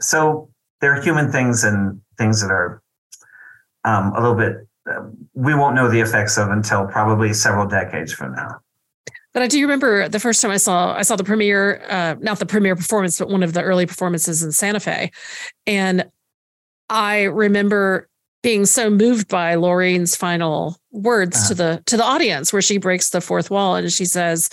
So 0.00 0.50
there 0.80 0.96
are 0.96 1.00
human 1.00 1.30
things 1.30 1.64
and 1.64 2.00
things 2.18 2.40
that 2.42 2.50
are 2.50 2.82
um, 3.84 4.12
a 4.14 4.20
little 4.20 4.36
bit 4.36 4.66
we 5.34 5.54
won't 5.54 5.74
know 5.74 5.88
the 5.88 6.00
effects 6.00 6.36
of 6.36 6.48
until 6.48 6.86
probably 6.86 7.32
several 7.32 7.66
decades 7.66 8.12
from 8.12 8.34
now. 8.34 8.60
But 9.32 9.42
I 9.42 9.46
do 9.46 9.60
remember 9.62 10.08
the 10.08 10.20
first 10.20 10.42
time 10.42 10.50
I 10.50 10.58
saw 10.58 10.94
I 10.94 11.02
saw 11.02 11.16
the 11.16 11.24
premiere, 11.24 11.82
uh, 11.88 12.16
not 12.20 12.38
the 12.38 12.46
premiere 12.46 12.76
performance, 12.76 13.18
but 13.18 13.28
one 13.28 13.42
of 13.42 13.54
the 13.54 13.62
early 13.62 13.86
performances 13.86 14.42
in 14.42 14.52
Santa 14.52 14.80
Fe, 14.80 15.10
and 15.66 16.10
I 16.90 17.22
remember 17.22 18.08
being 18.42 18.66
so 18.66 18.90
moved 18.90 19.28
by 19.28 19.54
Laurene's 19.54 20.16
final 20.16 20.76
words 20.90 21.36
uh-huh. 21.36 21.48
to 21.48 21.54
the 21.54 21.82
to 21.86 21.96
the 21.96 22.04
audience, 22.04 22.52
where 22.52 22.62
she 22.62 22.78
breaks 22.78 23.10
the 23.10 23.20
fourth 23.20 23.50
wall 23.50 23.76
and 23.76 23.92
she 23.92 24.04
says, 24.04 24.50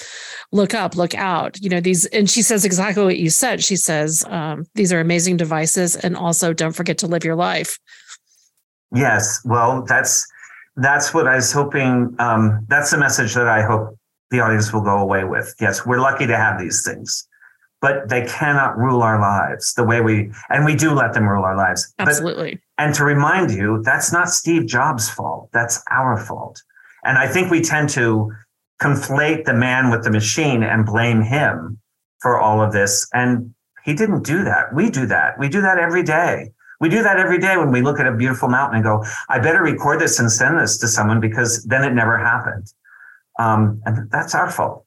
"Look 0.52 0.74
up, 0.74 0.96
look 0.96 1.16
out." 1.16 1.60
You 1.62 1.70
know 1.70 1.82
these, 1.82 2.06
and 2.08 2.30
she 2.30 2.42
says 2.42 2.66
exactly 2.66 3.04
what 3.04 3.18
you 3.18 3.30
said. 3.30 3.64
She 3.64 3.76
says, 3.76 4.24
um, 4.28 4.66
"These 4.76 4.94
are 4.94 5.00
amazing 5.00 5.38
devices, 5.38 5.96
and 5.96 6.16
also 6.16 6.54
don't 6.54 6.76
forget 6.76 6.98
to 7.00 7.08
live 7.08 7.24
your 7.24 7.36
life." 7.36 7.80
Yes, 8.94 9.42
well, 9.46 9.84
that's 9.84 10.26
that's 10.76 11.14
what 11.14 11.28
I 11.28 11.36
was 11.36 11.52
hoping. 11.52 12.16
Um, 12.20 12.66
that's 12.70 12.92
the 12.92 12.98
message 12.98 13.34
that 13.34 13.48
I 13.48 13.62
hope 13.62 13.98
the 14.32 14.40
audience 14.40 14.72
will 14.72 14.82
go 14.82 14.98
away 14.98 15.24
with. 15.24 15.54
Yes, 15.60 15.86
we're 15.86 16.00
lucky 16.00 16.28
to 16.28 16.38
have 16.38 16.60
these 16.60 16.84
things, 16.86 17.28
but 17.82 18.10
they 18.10 18.26
cannot 18.26 18.78
rule 18.78 19.02
our 19.02 19.20
lives 19.20 19.74
the 19.74 19.84
way 19.84 20.02
we 20.02 20.32
and 20.50 20.66
we 20.66 20.76
do 20.76 20.92
let 20.92 21.14
them 21.14 21.28
rule 21.28 21.44
our 21.44 21.56
lives. 21.56 21.94
Absolutely. 22.00 22.56
But, 22.78 22.84
and 22.84 22.96
to 22.96 23.04
remind 23.04 23.52
you, 23.52 23.82
that's 23.84 24.12
not 24.12 24.30
Steve 24.30 24.66
Jobs' 24.66 25.10
fault. 25.10 25.50
That's 25.54 25.82
our 25.90 26.18
fault. 26.18 26.62
And 27.04 27.18
I 27.18 27.28
think 27.28 27.50
we 27.50 27.62
tend 27.62 27.90
to 27.92 28.32
conflate 28.82 29.46
the 29.46 29.54
man 29.54 29.90
with 29.90 30.04
the 30.04 30.12
machine 30.12 30.64
and 30.64 30.86
blame 30.86 31.22
him 31.22 31.80
for 32.22 32.40
all 32.40 32.62
of 32.62 32.72
this. 32.72 33.08
And 33.14 33.54
he 33.84 33.94
didn't 33.94 34.24
do 34.24 34.44
that. 34.44 34.74
We 34.74 34.90
do 34.90 35.06
that. 35.08 35.40
We 35.40 35.50
do 35.50 35.62
that 35.62 35.78
every 35.78 36.04
day. 36.04 36.52
We 36.82 36.88
do 36.90 37.04
that 37.04 37.18
every 37.18 37.40
day 37.40 37.58
when 37.58 37.72
we 37.72 37.82
look 37.82 38.00
at 38.00 38.08
a 38.08 38.14
beautiful 38.14 38.48
mountain 38.48 38.76
and 38.76 38.84
go, 38.84 39.04
I 39.28 39.40
better 39.40 39.62
record 39.62 40.00
this 40.00 40.20
and 40.20 40.32
send 40.32 40.60
this 40.60 40.78
to 40.78 40.88
someone 40.88 41.20
because 41.20 41.64
then 41.66 41.84
it 41.84 41.94
never 41.94 42.18
happened. 42.18 42.72
Um, 43.38 43.82
and 43.86 44.10
that's 44.12 44.34
our 44.34 44.50
fault. 44.50 44.86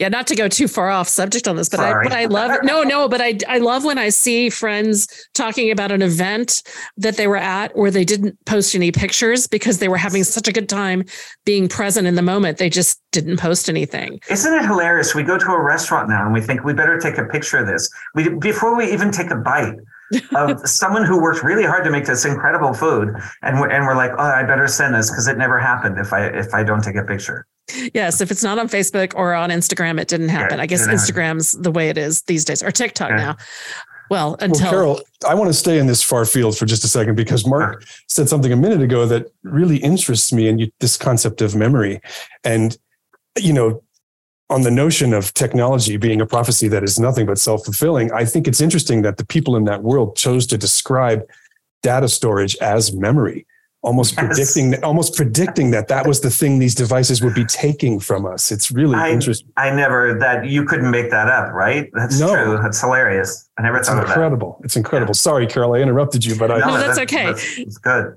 Yeah, 0.00 0.08
not 0.08 0.26
to 0.26 0.34
go 0.34 0.48
too 0.48 0.66
far 0.66 0.90
off 0.90 1.08
subject 1.08 1.46
on 1.46 1.54
this, 1.54 1.68
but 1.68 1.76
Sorry. 1.76 2.06
I 2.06 2.08
but 2.08 2.18
I 2.18 2.24
love 2.24 2.58
no, 2.64 2.82
no, 2.82 3.08
but 3.08 3.20
I 3.20 3.38
I 3.48 3.58
love 3.58 3.84
when 3.84 3.96
I 3.96 4.08
see 4.08 4.50
friends 4.50 5.06
talking 5.34 5.70
about 5.70 5.92
an 5.92 6.02
event 6.02 6.62
that 6.96 7.16
they 7.16 7.28
were 7.28 7.36
at 7.36 7.76
where 7.76 7.92
they 7.92 8.04
didn't 8.04 8.36
post 8.44 8.74
any 8.74 8.90
pictures 8.90 9.46
because 9.46 9.78
they 9.78 9.88
were 9.88 9.96
having 9.96 10.24
such 10.24 10.48
a 10.48 10.52
good 10.52 10.68
time 10.68 11.04
being 11.44 11.68
present 11.68 12.08
in 12.08 12.16
the 12.16 12.22
moment. 12.22 12.58
They 12.58 12.70
just 12.70 13.00
didn't 13.12 13.38
post 13.38 13.68
anything. 13.68 14.20
Isn't 14.28 14.52
it 14.52 14.64
hilarious? 14.64 15.14
We 15.14 15.22
go 15.22 15.38
to 15.38 15.52
a 15.52 15.62
restaurant 15.62 16.08
now 16.08 16.24
and 16.24 16.34
we 16.34 16.40
think 16.40 16.64
we 16.64 16.72
better 16.72 16.98
take 16.98 17.16
a 17.16 17.24
picture 17.24 17.58
of 17.58 17.68
this. 17.68 17.88
We 18.16 18.30
before 18.30 18.76
we 18.76 18.92
even 18.92 19.12
take 19.12 19.30
a 19.30 19.36
bite 19.36 19.76
of 20.34 20.60
someone 20.68 21.04
who 21.04 21.22
worked 21.22 21.44
really 21.44 21.64
hard 21.64 21.84
to 21.84 21.90
make 21.90 22.06
this 22.06 22.24
incredible 22.24 22.74
food, 22.74 23.14
and 23.42 23.60
we're, 23.60 23.68
and 23.70 23.86
we're 23.86 23.96
like, 23.96 24.10
oh, 24.12 24.22
I 24.22 24.42
better 24.42 24.66
send 24.66 24.94
this 24.94 25.10
because 25.10 25.28
it 25.28 25.38
never 25.38 25.58
happened 25.58 25.98
if 25.98 26.12
I 26.12 26.26
if 26.26 26.52
I 26.52 26.64
don't 26.64 26.82
take 26.82 26.96
a 26.96 27.04
picture. 27.04 27.46
Yes, 27.94 28.20
if 28.20 28.30
it's 28.30 28.42
not 28.42 28.58
on 28.58 28.68
Facebook 28.68 29.14
or 29.14 29.34
on 29.34 29.50
Instagram, 29.50 30.00
it 30.00 30.08
didn't 30.08 30.28
happen. 30.28 30.60
I 30.60 30.66
guess 30.66 30.86
Instagram's 30.86 31.52
happen. 31.52 31.62
the 31.62 31.70
way 31.70 31.88
it 31.88 31.96
is 31.96 32.22
these 32.22 32.44
days, 32.44 32.62
or 32.62 32.70
TikTok 32.70 33.10
now. 33.10 33.36
Well, 34.10 34.36
until 34.40 34.60
well, 34.60 34.70
Carol, 34.70 35.00
I 35.26 35.34
want 35.34 35.48
to 35.48 35.54
stay 35.54 35.78
in 35.78 35.86
this 35.86 36.02
far 36.02 36.26
field 36.26 36.58
for 36.58 36.66
just 36.66 36.84
a 36.84 36.88
second 36.88 37.14
because 37.14 37.46
Mark 37.46 37.84
said 38.06 38.28
something 38.28 38.52
a 38.52 38.56
minute 38.56 38.82
ago 38.82 39.06
that 39.06 39.32
really 39.42 39.78
interests 39.78 40.32
me, 40.32 40.46
and 40.48 40.60
you, 40.60 40.70
this 40.80 40.96
concept 40.96 41.40
of 41.40 41.56
memory, 41.56 42.00
and 42.44 42.76
you 43.38 43.52
know, 43.52 43.82
on 44.50 44.62
the 44.62 44.70
notion 44.70 45.14
of 45.14 45.32
technology 45.34 45.96
being 45.96 46.20
a 46.20 46.26
prophecy 46.26 46.68
that 46.68 46.84
is 46.84 47.00
nothing 47.00 47.26
but 47.26 47.38
self 47.38 47.64
fulfilling, 47.64 48.12
I 48.12 48.24
think 48.24 48.46
it's 48.46 48.60
interesting 48.60 49.02
that 49.02 49.16
the 49.16 49.26
people 49.26 49.56
in 49.56 49.64
that 49.64 49.82
world 49.82 50.16
chose 50.16 50.46
to 50.48 50.58
describe 50.58 51.22
data 51.82 52.08
storage 52.08 52.56
as 52.58 52.94
memory, 52.94 53.46
almost 53.84 54.14
yes. 54.16 54.26
predicting 54.26 54.70
that 54.70 54.82
almost 54.82 55.14
predicting 55.14 55.70
that 55.70 55.88
that 55.88 56.06
was 56.06 56.20
the 56.20 56.30
thing 56.30 56.58
these 56.58 56.74
devices 56.74 57.22
would 57.22 57.34
be 57.34 57.44
taking 57.44 58.00
from 58.00 58.26
us. 58.26 58.50
It's 58.50 58.70
really 58.70 58.96
I, 58.96 59.10
interesting. 59.10 59.50
I 59.56 59.70
never 59.70 60.18
that 60.18 60.46
you 60.46 60.64
couldn't 60.64 60.90
make 60.90 61.10
that 61.10 61.28
up, 61.28 61.52
right? 61.52 61.90
That's 61.92 62.18
no. 62.18 62.34
true. 62.34 62.58
That's 62.62 62.80
hilarious. 62.80 63.48
I 63.58 63.62
never 63.62 63.78
it's 63.78 63.88
thought 63.88 64.02
incredible. 64.04 64.54
of 64.54 64.58
that. 64.58 64.64
It's 64.64 64.76
incredible. 64.76 65.10
Yeah. 65.10 65.28
Sorry, 65.28 65.46
Carol, 65.46 65.74
I 65.74 65.78
interrupted 65.78 66.24
you, 66.24 66.36
but 66.36 66.50
I 66.50 66.58
no, 66.58 66.72
that's, 66.72 66.98
that's 66.98 67.12
okay. 67.12 67.30
It's 67.30 67.78
good 67.78 68.14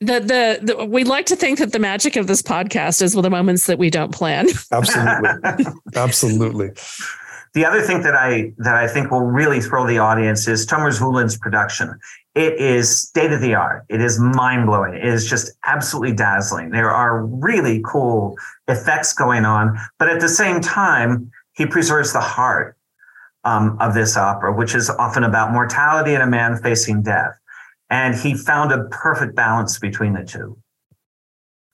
the, 0.00 0.18
the, 0.20 0.74
the 0.74 0.84
we 0.86 1.04
like 1.04 1.26
to 1.26 1.36
think 1.36 1.58
that 1.58 1.72
the 1.72 1.78
magic 1.78 2.16
of 2.16 2.26
this 2.26 2.40
podcast 2.40 3.02
is 3.02 3.14
with 3.14 3.24
the 3.24 3.30
moments 3.30 3.66
that 3.66 3.78
we 3.78 3.90
don't 3.90 4.12
plan. 4.12 4.46
Absolutely, 4.72 5.66
absolutely. 5.94 6.70
The 7.52 7.64
other 7.64 7.82
thing 7.82 8.02
that 8.02 8.14
I 8.14 8.52
that 8.58 8.76
I 8.76 8.86
think 8.86 9.10
will 9.10 9.22
really 9.22 9.60
throw 9.60 9.86
the 9.86 9.98
audience 9.98 10.46
is 10.46 10.66
Tomer 10.66 10.96
Zvulun's 10.96 11.36
production. 11.36 11.98
It 12.36 12.54
is 12.60 12.96
state 12.96 13.32
of 13.32 13.40
the 13.40 13.54
art. 13.54 13.84
It 13.88 14.00
is 14.00 14.20
mind 14.20 14.66
blowing. 14.66 14.94
It 14.94 15.04
is 15.04 15.28
just 15.28 15.50
absolutely 15.66 16.14
dazzling. 16.14 16.70
There 16.70 16.90
are 16.90 17.26
really 17.26 17.82
cool 17.84 18.36
effects 18.68 19.12
going 19.12 19.44
on, 19.44 19.76
but 19.98 20.08
at 20.08 20.20
the 20.20 20.28
same 20.28 20.60
time, 20.60 21.32
he 21.54 21.66
preserves 21.66 22.12
the 22.12 22.20
heart 22.20 22.76
um, 23.42 23.76
of 23.80 23.94
this 23.94 24.16
opera, 24.16 24.54
which 24.54 24.74
is 24.76 24.88
often 24.88 25.24
about 25.24 25.52
mortality 25.52 26.14
and 26.14 26.22
a 26.22 26.26
man 26.26 26.56
facing 26.56 27.02
death. 27.02 27.36
And 27.90 28.14
he 28.14 28.34
found 28.34 28.70
a 28.70 28.84
perfect 28.90 29.34
balance 29.34 29.78
between 29.80 30.12
the 30.12 30.24
two. 30.24 30.56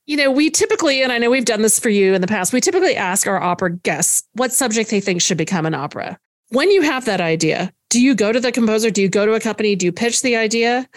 You 0.06 0.16
know, 0.16 0.30
we 0.30 0.50
typically, 0.50 1.02
and 1.02 1.12
I 1.12 1.18
know 1.18 1.30
we've 1.30 1.44
done 1.44 1.62
this 1.62 1.78
for 1.80 1.88
you 1.88 2.14
in 2.14 2.20
the 2.20 2.28
past, 2.28 2.52
we 2.52 2.60
typically 2.60 2.96
ask 2.96 3.26
our 3.26 3.40
opera 3.40 3.72
guests 3.72 4.26
what 4.34 4.52
subject 4.52 4.90
they 4.90 5.00
think 5.00 5.20
should 5.20 5.36
become 5.36 5.66
an 5.66 5.74
opera. 5.74 6.18
When 6.50 6.70
you 6.70 6.82
have 6.82 7.04
that 7.06 7.20
idea, 7.20 7.72
do 7.90 8.00
you 8.00 8.14
go 8.14 8.30
to 8.30 8.38
the 8.38 8.52
composer? 8.52 8.90
Do 8.90 9.02
you 9.02 9.08
go 9.08 9.26
to 9.26 9.32
a 9.32 9.40
company? 9.40 9.74
Do 9.74 9.84
you 9.84 9.92
pitch 9.92 10.22
the 10.22 10.36
idea? 10.36 10.88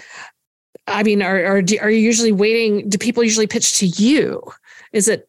I 0.87 1.03
mean, 1.03 1.21
are 1.23 1.43
are, 1.43 1.57
are 1.57 1.89
you 1.89 1.99
usually 1.99 2.31
waiting? 2.31 2.87
Do 2.87 2.97
people 2.97 3.23
usually 3.23 3.47
pitch 3.47 3.79
to 3.79 3.87
you? 3.87 4.43
Is 4.93 5.07
it? 5.07 5.27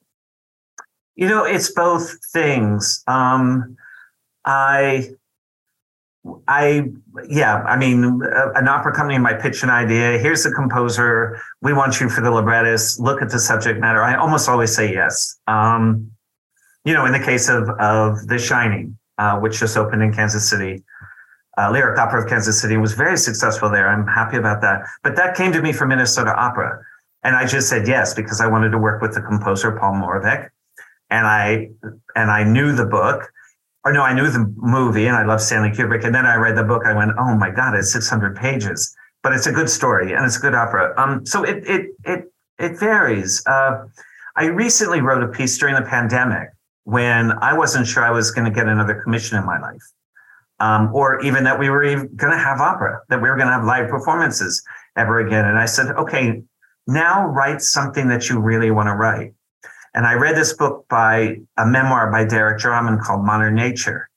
You 1.17 1.29
know, 1.29 1.45
it's 1.45 1.71
both 1.71 2.19
things. 2.33 3.03
Um, 3.07 3.77
I, 4.45 5.11
I, 6.47 6.85
yeah. 7.29 7.63
I 7.63 7.77
mean, 7.77 8.21
an 8.55 8.69
opera 8.69 8.95
company 8.95 9.19
might 9.19 9.41
pitch 9.41 9.63
an 9.63 9.71
idea. 9.71 10.19
Here's 10.19 10.43
the 10.43 10.51
composer. 10.51 11.41
We 11.63 11.73
want 11.73 12.01
you 12.01 12.09
for 12.09 12.21
the 12.21 12.31
librettist. 12.31 13.01
Look 13.01 13.23
at 13.23 13.31
the 13.31 13.39
subject 13.39 13.81
matter. 13.81 14.03
I 14.03 14.17
almost 14.17 14.49
always 14.49 14.75
say 14.75 14.93
yes. 14.93 15.39
Um, 15.47 16.11
you 16.85 16.93
know, 16.93 17.07
in 17.07 17.13
the 17.13 17.21
case 17.21 17.49
of 17.49 17.69
of 17.81 18.27
The 18.27 18.39
Shining, 18.39 18.99
uh, 19.19 19.39
which 19.39 19.59
just 19.59 19.77
opened 19.77 20.03
in 20.03 20.13
Kansas 20.13 20.49
City, 20.49 20.83
uh, 21.59 21.71
Lyric 21.71 21.99
Opera 21.99 22.23
of 22.23 22.29
Kansas 22.29 22.61
City 22.61 22.77
was 22.77 22.93
very 22.93 23.17
successful 23.17 23.71
there. 23.71 23.89
I'm 23.89 24.07
happy 24.07 24.37
about 24.37 24.61
that. 24.63 24.83
But 25.03 25.17
that 25.17 25.37
came 25.37 25.53
to 25.53 25.61
me 25.61 25.73
from 25.73 25.89
Minnesota 25.89 26.35
Opera. 26.35 26.83
And 27.23 27.37
I 27.37 27.47
just 27.47 27.69
said 27.69 27.87
yes 27.87 28.15
because 28.15 28.41
I 28.41 28.47
wanted 28.47 28.71
to 28.71 28.79
work 28.79 29.03
with 29.03 29.15
the 29.15 29.21
composer 29.21 29.73
Paul 29.73 29.95
Moravec. 29.95 30.49
And 31.11 31.27
I 31.27 31.69
and 32.17 32.31
I 32.31 32.45
knew 32.45 32.73
the 32.73 32.87
book. 32.87 33.31
Or 33.85 33.93
no, 33.93 34.03
I 34.03 34.13
knew 34.13 34.29
the 34.29 34.53
movie 34.57 35.07
and 35.07 35.17
I 35.17 35.25
love 35.25 35.41
Stanley 35.41 35.71
Kubrick. 35.71 36.05
And 36.05 36.15
then 36.15 36.27
I 36.27 36.37
read 36.37 36.57
the 36.57 36.65
book. 36.65 36.83
I 36.85 36.95
went, 36.95 37.13
oh 37.19 37.35
my 37.35 37.51
God, 37.51 37.75
it's 37.75 37.93
600 37.93 38.37
pages. 38.37 38.95
But 39.23 39.33
it's 39.33 39.47
a 39.47 39.53
good 39.53 39.69
story 39.69 40.13
and 40.13 40.25
it's 40.25 40.37
a 40.37 40.41
good 40.41 40.55
opera. 40.55 40.95
Um, 40.97 41.27
so 41.27 41.43
it 41.43 41.63
it 41.67 41.91
it 42.05 42.33
it 42.59 42.79
varies. 42.79 43.43
Uh, 43.47 43.85
I 44.37 44.47
recently 44.47 45.01
wrote 45.01 45.23
a 45.23 45.29
piece 45.29 45.59
during 45.59 45.75
the 45.75 45.83
pandemic 45.83 46.49
when 46.85 47.33
I 47.33 47.53
wasn't 47.53 47.87
sure 47.87 48.03
I 48.03 48.11
was 48.11 48.31
going 48.31 48.47
to 48.47 48.51
get 48.51 48.67
another 48.67 49.01
commission 49.03 49.37
in 49.37 49.45
my 49.45 49.61
life 49.61 49.83
um, 50.61 50.91
or 50.95 51.21
even 51.23 51.45
that 51.45 51.59
we 51.59 51.71
were 51.71 51.83
going 51.83 52.33
to 52.33 52.39
have 52.39 52.61
opera, 52.61 53.01
that 53.09 53.21
we 53.21 53.29
were 53.29 53.37
going 53.37 53.49
to 53.49 53.53
have 53.53 53.65
live 53.65 53.89
performances 53.89 54.63
ever 54.97 55.19
again. 55.21 55.47
And 55.47 55.59
I 55.59 55.65
said, 55.65 55.89
okay, 55.97 56.43
now 56.87 57.27
write 57.27 57.63
something 57.63 58.09
that 58.09 58.29
you 58.29 58.39
really 58.39 58.71
want 58.71 58.89
to 58.89 58.95
write. 58.95 59.33
And 59.95 60.07
I 60.07 60.15
read 60.15 60.37
this 60.37 60.53
book 60.53 60.87
by 60.89 61.39
a 61.57 61.67
memoir 61.67 62.11
by 62.11 62.25
Derek 62.25 62.61
Jarman 62.61 62.99
called 63.01 63.25
Modern 63.25 63.55
Nature. 63.55 64.09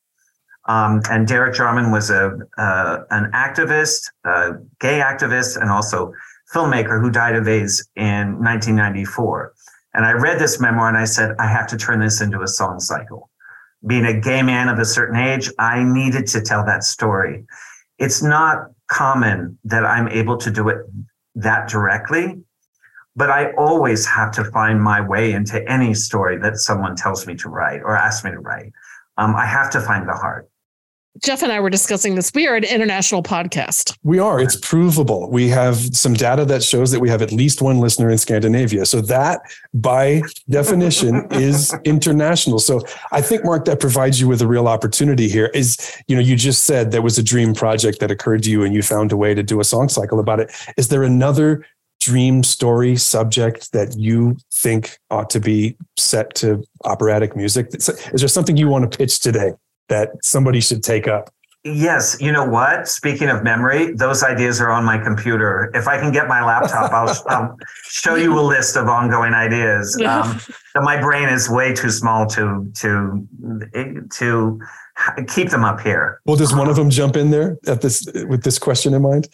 Um, 0.65 1.01
and 1.09 1.27
Derek 1.27 1.55
Jarman 1.55 1.91
was 1.91 2.09
a 2.09 2.37
uh, 2.57 3.03
an 3.09 3.31
activist, 3.33 4.09
a 4.23 4.53
gay 4.79 4.99
activist, 4.99 5.59
and 5.59 5.69
also 5.69 6.13
filmmaker 6.53 7.01
who 7.01 7.09
died 7.09 7.35
of 7.35 7.47
AIDS 7.47 7.87
in 7.95 8.39
1994. 8.41 9.53
And 9.95 10.05
I 10.05 10.11
read 10.11 10.39
this 10.39 10.59
memoir 10.59 10.87
and 10.87 10.97
I 10.97 11.05
said, 11.05 11.35
I 11.39 11.47
have 11.47 11.67
to 11.67 11.77
turn 11.77 11.99
this 11.99 12.21
into 12.21 12.41
a 12.41 12.47
song 12.47 12.79
cycle 12.79 13.29
being 13.85 14.05
a 14.05 14.19
gay 14.19 14.41
man 14.41 14.69
of 14.69 14.79
a 14.79 14.85
certain 14.85 15.17
age, 15.17 15.51
I 15.59 15.83
needed 15.83 16.27
to 16.27 16.41
tell 16.41 16.65
that 16.65 16.83
story. 16.83 17.45
It's 17.99 18.23
not 18.23 18.67
common 18.87 19.57
that 19.65 19.85
I'm 19.85 20.07
able 20.07 20.37
to 20.37 20.51
do 20.51 20.69
it 20.69 20.77
that 21.35 21.67
directly, 21.67 22.37
but 23.15 23.29
I 23.29 23.51
always 23.53 24.05
have 24.07 24.31
to 24.33 24.43
find 24.45 24.81
my 24.81 25.01
way 25.01 25.33
into 25.33 25.67
any 25.69 25.93
story 25.93 26.37
that 26.39 26.57
someone 26.57 26.95
tells 26.95 27.27
me 27.27 27.35
to 27.35 27.49
write 27.49 27.81
or 27.81 27.95
asks 27.95 28.23
me 28.23 28.31
to 28.31 28.39
write. 28.39 28.73
Um, 29.17 29.35
I 29.35 29.45
have 29.45 29.69
to 29.71 29.81
find 29.81 30.07
the 30.07 30.13
heart. 30.13 30.49
Jeff 31.21 31.43
and 31.43 31.51
I 31.51 31.59
were 31.59 31.69
discussing 31.69 32.15
this. 32.15 32.31
We 32.33 32.47
are 32.47 32.55
an 32.55 32.63
international 32.63 33.21
podcast. 33.21 33.95
We 34.01 34.17
are. 34.17 34.41
It's 34.41 34.55
provable. 34.55 35.29
We 35.29 35.47
have 35.49 35.75
some 35.95 36.15
data 36.15 36.43
that 36.45 36.63
shows 36.63 36.89
that 36.89 36.99
we 36.99 37.07
have 37.07 37.21
at 37.21 37.31
least 37.31 37.61
one 37.61 37.79
listener 37.79 38.09
in 38.09 38.17
Scandinavia. 38.17 38.83
So 38.87 38.99
that, 39.01 39.41
by 39.75 40.23
definition, 40.49 41.27
is 41.31 41.75
international. 41.85 42.57
So 42.57 42.81
I 43.11 43.21
think, 43.21 43.45
Mark, 43.45 43.65
that 43.65 43.79
provides 43.79 44.19
you 44.19 44.27
with 44.27 44.41
a 44.41 44.47
real 44.47 44.67
opportunity 44.67 45.29
here. 45.29 45.51
Is 45.53 45.95
you 46.07 46.15
know, 46.15 46.21
you 46.21 46.35
just 46.35 46.63
said 46.63 46.89
there 46.89 47.03
was 47.03 47.19
a 47.19 47.23
dream 47.23 47.53
project 47.53 47.99
that 47.99 48.09
occurred 48.09 48.41
to 48.43 48.49
you, 48.49 48.63
and 48.63 48.73
you 48.73 48.81
found 48.81 49.11
a 49.11 49.17
way 49.17 49.35
to 49.35 49.43
do 49.43 49.59
a 49.59 49.63
song 49.63 49.89
cycle 49.89 50.19
about 50.19 50.39
it. 50.39 50.51
Is 50.77 50.87
there 50.87 51.03
another 51.03 51.63
dream 52.03 52.43
story 52.43 52.95
subject 52.95 53.71
that 53.71 53.97
you 53.97 54.37
think 54.51 54.97
ought 55.09 55.29
to 55.31 55.39
be 55.39 55.75
set 55.97 56.33
to 56.35 56.63
operatic 56.85 57.35
music? 57.35 57.67
Is 57.73 57.87
there 58.13 58.27
something 58.27 58.57
you 58.57 58.67
want 58.67 58.89
to 58.89 58.97
pitch 58.97 59.19
today? 59.19 59.53
that 59.89 60.11
somebody 60.23 60.59
should 60.59 60.83
take 60.83 61.07
up? 61.07 61.29
Yes, 61.65 62.17
you 62.19 62.31
know 62.31 62.43
what? 62.43 62.89
Speaking 62.89 63.29
of 63.29 63.41
memory, 63.41 63.93
those 63.93 64.21
ideas 64.21 64.59
are 64.59 64.69
on 64.69 64.83
my 64.83 64.97
computer. 64.97 65.71
If 65.73 65.87
I 65.87 65.97
can 65.97 66.11
get 66.11 66.27
my 66.27 66.43
laptop, 66.43 66.91
I'll, 66.91 67.15
I'll 67.27 67.57
show 67.85 68.15
you 68.15 68.37
a 68.37 68.41
list 68.41 68.75
of 68.75 68.89
ongoing 68.89 69.33
ideas. 69.33 69.97
Um, 70.01 70.41
my 70.75 70.99
brain 70.99 71.29
is 71.29 71.49
way 71.49 71.73
too 71.73 71.89
small 71.89 72.25
to 72.27 72.69
to 72.81 73.27
to 74.11 74.59
keep 75.27 75.51
them 75.51 75.63
up 75.63 75.79
here. 75.79 76.19
Well, 76.25 76.35
does 76.35 76.53
one 76.53 76.67
of 76.67 76.75
them 76.75 76.89
jump 76.89 77.15
in 77.15 77.31
there 77.31 77.57
at 77.65 77.79
this 77.79 78.05
with 78.27 78.43
this 78.43 78.59
question 78.59 78.93
in 78.93 79.01
mind? 79.01 79.29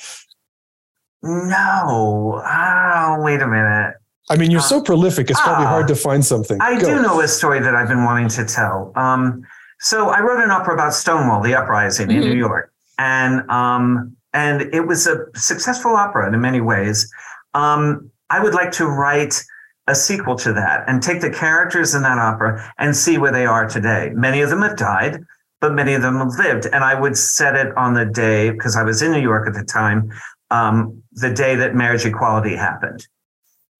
No. 1.21 2.41
Oh, 2.45 3.21
wait 3.21 3.41
a 3.41 3.47
minute. 3.47 3.95
I 4.32 4.38
mean, 4.38 4.51
you're 4.51 4.62
so 4.62 4.82
prolific; 4.82 5.29
it's 5.29 5.41
probably 5.41 5.65
hard 5.65 5.88
to 5.88 5.95
find 5.95 6.23
something. 6.23 6.62
I 6.62 6.79
Go. 6.79 6.86
do 6.86 7.01
know 7.01 7.19
a 7.19 7.27
story 7.27 7.60
that 7.60 7.75
I've 7.75 7.88
been 7.88 8.03
wanting 8.03 8.29
to 8.29 8.45
tell. 8.45 8.91
Um, 8.95 9.43
so 9.79 10.10
I 10.10 10.19
wrote 10.19 10.43
an 10.43 10.51
opera 10.51 10.75
about 10.75 10.93
Stonewall, 10.93 11.41
the 11.41 11.55
uprising 11.55 12.08
mm-hmm. 12.08 12.17
in 12.17 12.23
New 12.23 12.29
mm-hmm. 12.32 12.39
York, 12.39 12.73
and 12.99 13.49
um, 13.49 14.15
and 14.34 14.62
it 14.73 14.82
was 14.82 15.08
a 15.08 15.25
successful 15.36 15.95
opera 15.95 16.32
in 16.32 16.39
many 16.39 16.62
ways. 16.62 17.12
Um, 17.55 18.12
I 18.29 18.41
would 18.41 18.53
like 18.53 18.71
to 18.73 18.86
write 18.86 19.43
a 19.88 19.95
sequel 19.95 20.36
to 20.36 20.53
that 20.53 20.84
and 20.88 21.01
take 21.01 21.21
the 21.21 21.32
characters 21.32 21.95
in 21.95 22.03
that 22.03 22.19
opera 22.19 22.71
and 22.77 22.95
see 22.95 23.17
where 23.17 23.32
they 23.32 23.45
are 23.45 23.67
today. 23.67 24.12
Many 24.13 24.41
of 24.41 24.51
them 24.51 24.62
have 24.62 24.77
died, 24.77 25.23
but 25.62 25.73
many 25.73 25.93
of 25.93 26.03
them 26.03 26.17
have 26.19 26.34
lived. 26.38 26.67
And 26.67 26.84
I 26.84 26.99
would 26.99 27.17
set 27.17 27.55
it 27.55 27.75
on 27.75 27.95
the 27.95 28.05
day 28.05 28.51
because 28.51 28.75
I 28.75 28.84
was 28.84 29.01
in 29.01 29.12
New 29.12 29.21
York 29.21 29.47
at 29.47 29.55
the 29.55 29.63
time, 29.63 30.12
um, 30.51 31.01
the 31.13 31.33
day 31.33 31.55
that 31.55 31.75
marriage 31.75 32.05
equality 32.05 32.55
happened. 32.55 33.07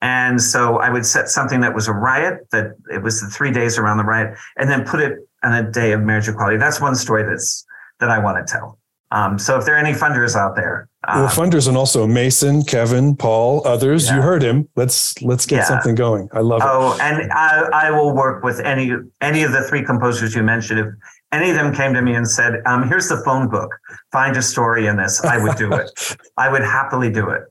And 0.01 0.41
so 0.41 0.77
I 0.77 0.89
would 0.89 1.05
set 1.05 1.27
something 1.29 1.60
that 1.62 1.75
was 1.75 1.88
a 1.88 1.93
riot, 1.93 2.47
that 2.51 2.75
it 2.91 3.03
was 3.03 3.21
the 3.21 3.27
three 3.27 3.51
days 3.51 3.77
around 3.77 3.97
the 3.97 4.05
riot, 4.05 4.38
and 4.58 4.69
then 4.69 4.86
put 4.86 5.01
it 5.01 5.17
on 5.43 5.53
a 5.53 5.69
day 5.69 5.91
of 5.91 6.01
marriage 6.01 6.27
equality. 6.27 6.58
That's 6.58 6.79
one 6.79 6.95
story 6.95 7.23
that's 7.23 7.65
that 7.99 8.10
I 8.10 8.19
want 8.19 8.45
to 8.45 8.51
tell. 8.51 8.77
Um, 9.12 9.39
so 9.39 9.58
if 9.58 9.65
there 9.65 9.75
are 9.75 9.79
any 9.79 9.91
funders 9.91 10.36
out 10.36 10.55
there, 10.55 10.88
um, 11.08 11.21
well, 11.21 11.29
funders 11.29 11.67
and 11.67 11.75
also 11.75 12.05
Mason, 12.05 12.63
Kevin, 12.63 13.15
Paul, 13.15 13.65
others, 13.65 14.05
yeah. 14.05 14.17
you 14.17 14.21
heard 14.21 14.43
him. 14.43 14.69
Let's 14.75 15.19
let's 15.21 15.45
get 15.45 15.58
yeah. 15.58 15.63
something 15.63 15.95
going. 15.95 16.29
I 16.32 16.41
love 16.41 16.62
it. 16.62 16.67
Oh, 16.67 16.97
and 17.01 17.32
I, 17.32 17.69
I 17.73 17.91
will 17.91 18.13
work 18.13 18.43
with 18.43 18.60
any 18.60 18.91
any 19.19 19.43
of 19.43 19.51
the 19.51 19.63
three 19.63 19.84
composers 19.84 20.36
you 20.36 20.43
mentioned. 20.43 20.79
If 20.79 20.88
any 21.32 21.50
of 21.50 21.56
them 21.56 21.74
came 21.74 21.94
to 21.94 22.02
me 22.02 22.15
and 22.15 22.28
said, 22.28 22.62
um, 22.65 22.88
"Here's 22.88 23.08
the 23.08 23.18
phone 23.18 23.50
book. 23.50 23.72
Find 24.12 24.36
a 24.38 24.42
story 24.42 24.88
in 24.88 24.98
this," 24.98 25.24
I 25.24 25.38
would 25.38 25.58
do 25.58 25.72
it. 25.74 26.18
I 26.38 26.50
would 26.50 26.63
happily 26.63 27.12
do 27.12 27.30
it. 27.30 27.44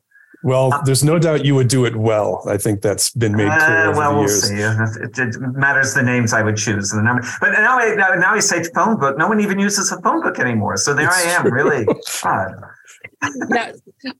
Well, 0.42 0.72
uh, 0.72 0.82
there's 0.82 1.02
no 1.02 1.18
doubt 1.18 1.44
you 1.44 1.54
would 1.56 1.68
do 1.68 1.84
it 1.84 1.96
well. 1.96 2.44
I 2.48 2.58
think 2.58 2.80
that's 2.80 3.10
been 3.10 3.32
made 3.32 3.48
clear. 3.48 3.90
Uh, 3.90 3.96
well, 3.96 4.14
we'll 4.14 4.22
years. 4.22 4.48
see. 4.48 4.54
It, 4.54 5.18
it, 5.18 5.40
matters 5.40 5.94
the 5.94 6.02
names 6.02 6.32
I 6.32 6.42
would 6.42 6.56
choose. 6.56 6.92
and 6.92 7.00
The 7.00 7.04
number. 7.04 7.26
But 7.40 7.52
now, 7.52 7.78
I, 7.78 7.94
now 7.94 8.34
I 8.34 8.38
say 8.38 8.62
phone 8.74 8.98
book. 9.00 9.18
No 9.18 9.26
one 9.26 9.40
even 9.40 9.58
uses 9.58 9.90
a 9.90 10.00
phone 10.00 10.22
book 10.22 10.38
anymore. 10.38 10.76
So 10.76 10.94
there 10.94 11.08
it's 11.08 11.26
I 11.26 11.30
am, 11.30 11.42
true. 11.42 11.50
really. 11.50 11.86
now, 13.48 13.72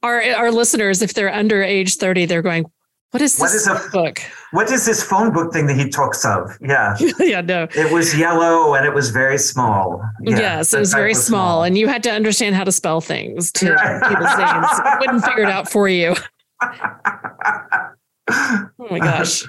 our 0.03 0.23
our 0.35 0.51
listeners, 0.51 1.03
if 1.03 1.14
they're 1.14 1.33
under 1.33 1.62
age 1.62 1.97
30, 1.97 2.27
they're 2.27 2.42
going, 2.42 2.66
what 3.11 3.23
is 3.23 3.37
this 3.37 3.40
what 3.40 3.55
is 3.55 3.66
a, 3.66 3.90
book? 3.90 4.21
What 4.51 4.71
is 4.71 4.85
this 4.85 5.03
phone 5.03 5.33
book 5.33 5.53
thing 5.53 5.66
that 5.66 5.77
he 5.77 5.88
talks 5.88 6.27
of? 6.27 6.51
Yeah. 6.61 6.94
yeah, 7.18 7.40
no. 7.40 7.66
It 7.75 7.90
was 7.92 8.16
yellow 8.16 8.75
and 8.75 8.85
it 8.85 8.92
was 8.92 9.09
very 9.11 9.38
small. 9.38 10.03
Yeah, 10.21 10.38
yes, 10.38 10.75
it 10.75 10.81
was 10.81 10.92
very 10.92 11.11
was 11.11 11.25
small, 11.25 11.38
small, 11.38 11.62
And 11.62 11.79
you 11.79 11.88
had 11.88 12.03
to 12.03 12.11
understand 12.11 12.55
how 12.55 12.64
to 12.64 12.73
spell 12.73 13.01
things 13.01 13.51
to 13.53 13.66
people's 14.09 14.37
names. 14.37 14.66
Wouldn't 15.01 15.25
figure 15.25 15.44
it 15.44 15.51
out 15.51 15.71
for 15.71 15.88
you. 15.88 16.14
oh 18.31 18.71
my 18.90 18.99
gosh. 18.99 19.42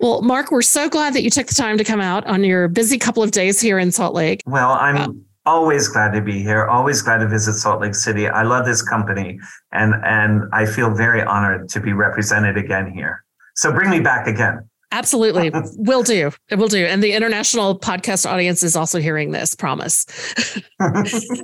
Well, 0.00 0.22
Mark, 0.22 0.50
we're 0.50 0.62
so 0.62 0.88
glad 0.88 1.14
that 1.14 1.22
you 1.22 1.30
took 1.30 1.46
the 1.46 1.54
time 1.54 1.78
to 1.78 1.84
come 1.84 2.00
out 2.00 2.26
on 2.26 2.42
your 2.42 2.66
busy 2.66 2.98
couple 2.98 3.22
of 3.22 3.30
days 3.30 3.60
here 3.60 3.78
in 3.78 3.92
Salt 3.92 4.14
Lake. 4.14 4.42
Well, 4.46 4.72
I'm 4.72 5.24
always 5.46 5.88
glad 5.88 6.12
to 6.12 6.20
be 6.20 6.42
here 6.42 6.66
always 6.66 7.00
glad 7.02 7.18
to 7.18 7.28
visit 7.28 7.54
salt 7.54 7.80
lake 7.80 7.94
city. 7.94 8.28
I 8.28 8.42
love 8.42 8.66
this 8.66 8.82
company 8.82 9.38
and 9.72 9.94
and 10.04 10.42
i 10.52 10.66
feel 10.66 10.94
very 10.94 11.22
honored 11.22 11.68
to 11.70 11.80
be 11.80 11.92
represented 11.92 12.56
again 12.56 12.92
here. 12.92 13.24
So 13.54 13.72
bring 13.72 13.90
me 13.90 14.00
back 14.00 14.26
again. 14.26 14.68
Absolutely. 14.92 15.50
Will 15.76 16.02
do. 16.02 16.30
It 16.48 16.58
will 16.58 16.68
do. 16.68 16.84
And 16.86 17.02
the 17.02 17.12
international 17.12 17.78
podcast 17.78 18.28
audience 18.30 18.62
is 18.62 18.76
also 18.76 19.00
hearing 19.00 19.32
this 19.32 19.54
promise. 19.54 20.06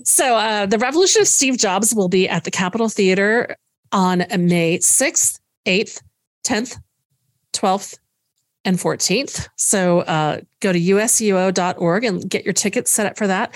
So 0.05 0.37
uh, 0.37 0.67
the 0.67 0.79
revolution 0.79 1.23
of 1.23 1.29
steve 1.29 1.57
jobs 1.57 1.95
will 1.95 2.09
be 2.09 2.29
at 2.29 2.45
the 2.45 2.51
capitol 2.51 2.91
theater 2.91 3.57
on 3.91 4.19
may 4.39 4.79
6th 4.79 5.41
8th 5.67 6.03
10th 6.45 6.79
12th 7.55 7.99
and 8.65 8.79
14th. 8.79 9.49
So 9.57 10.01
uh, 10.01 10.41
go 10.61 10.73
to 10.73 10.79
usuo.org 10.79 12.05
and 12.05 12.29
get 12.29 12.45
your 12.45 12.55
tickets 12.55 12.91
set 12.91 13.07
up 13.07 13.17
for 13.17 13.27
that. 13.27 13.55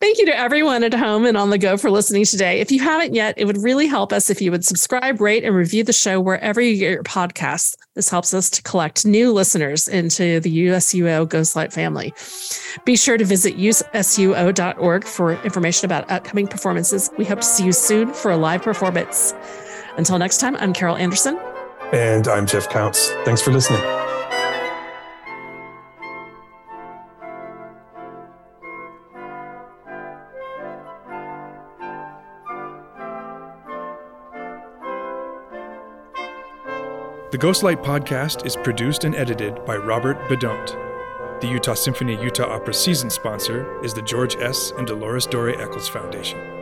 Thank 0.00 0.18
you 0.18 0.26
to 0.26 0.38
everyone 0.38 0.84
at 0.84 0.94
home 0.94 1.26
and 1.26 1.36
on 1.36 1.50
the 1.50 1.58
go 1.58 1.76
for 1.76 1.90
listening 1.90 2.24
today. 2.24 2.60
If 2.60 2.70
you 2.70 2.78
haven't 2.78 3.14
yet, 3.14 3.34
it 3.36 3.46
would 3.46 3.60
really 3.60 3.88
help 3.88 4.12
us 4.12 4.30
if 4.30 4.40
you 4.40 4.52
would 4.52 4.64
subscribe, 4.64 5.20
rate, 5.20 5.42
and 5.42 5.56
review 5.56 5.82
the 5.82 5.92
show 5.92 6.20
wherever 6.20 6.60
you 6.60 6.78
get 6.78 6.92
your 6.92 7.02
podcasts. 7.02 7.74
This 7.96 8.08
helps 8.08 8.32
us 8.32 8.48
to 8.50 8.62
collect 8.62 9.04
new 9.04 9.32
listeners 9.32 9.88
into 9.88 10.38
the 10.38 10.66
USUO 10.66 11.26
Ghostlight 11.26 11.72
family. 11.72 12.14
Be 12.84 12.96
sure 12.96 13.18
to 13.18 13.24
visit 13.24 13.56
usuo.org 13.56 15.04
for 15.04 15.32
information 15.42 15.86
about 15.86 16.08
upcoming 16.08 16.46
performances. 16.46 17.10
We 17.18 17.24
hope 17.24 17.40
to 17.40 17.46
see 17.46 17.64
you 17.64 17.72
soon 17.72 18.12
for 18.12 18.30
a 18.30 18.36
live 18.36 18.62
performance. 18.62 19.34
Until 19.96 20.16
next 20.18 20.38
time, 20.38 20.54
I'm 20.56 20.72
Carol 20.72 20.96
Anderson. 20.96 21.40
And 21.92 22.28
I'm 22.28 22.46
Jeff 22.46 22.68
Counts. 22.68 23.10
Thanks 23.24 23.42
for 23.42 23.50
listening. 23.50 24.07
The 37.30 37.36
Ghostlight 37.36 37.84
podcast 37.84 38.46
is 38.46 38.56
produced 38.56 39.04
and 39.04 39.14
edited 39.14 39.62
by 39.66 39.76
Robert 39.76 40.16
Bedont. 40.30 40.68
The 41.42 41.46
Utah 41.46 41.74
Symphony 41.74 42.18
Utah 42.22 42.50
Opera 42.50 42.72
season 42.72 43.10
sponsor 43.10 43.78
is 43.84 43.92
the 43.92 44.00
George 44.00 44.36
S. 44.36 44.72
and 44.78 44.86
Dolores 44.86 45.26
Dore 45.26 45.50
Eccles 45.50 45.90
Foundation. 45.90 46.57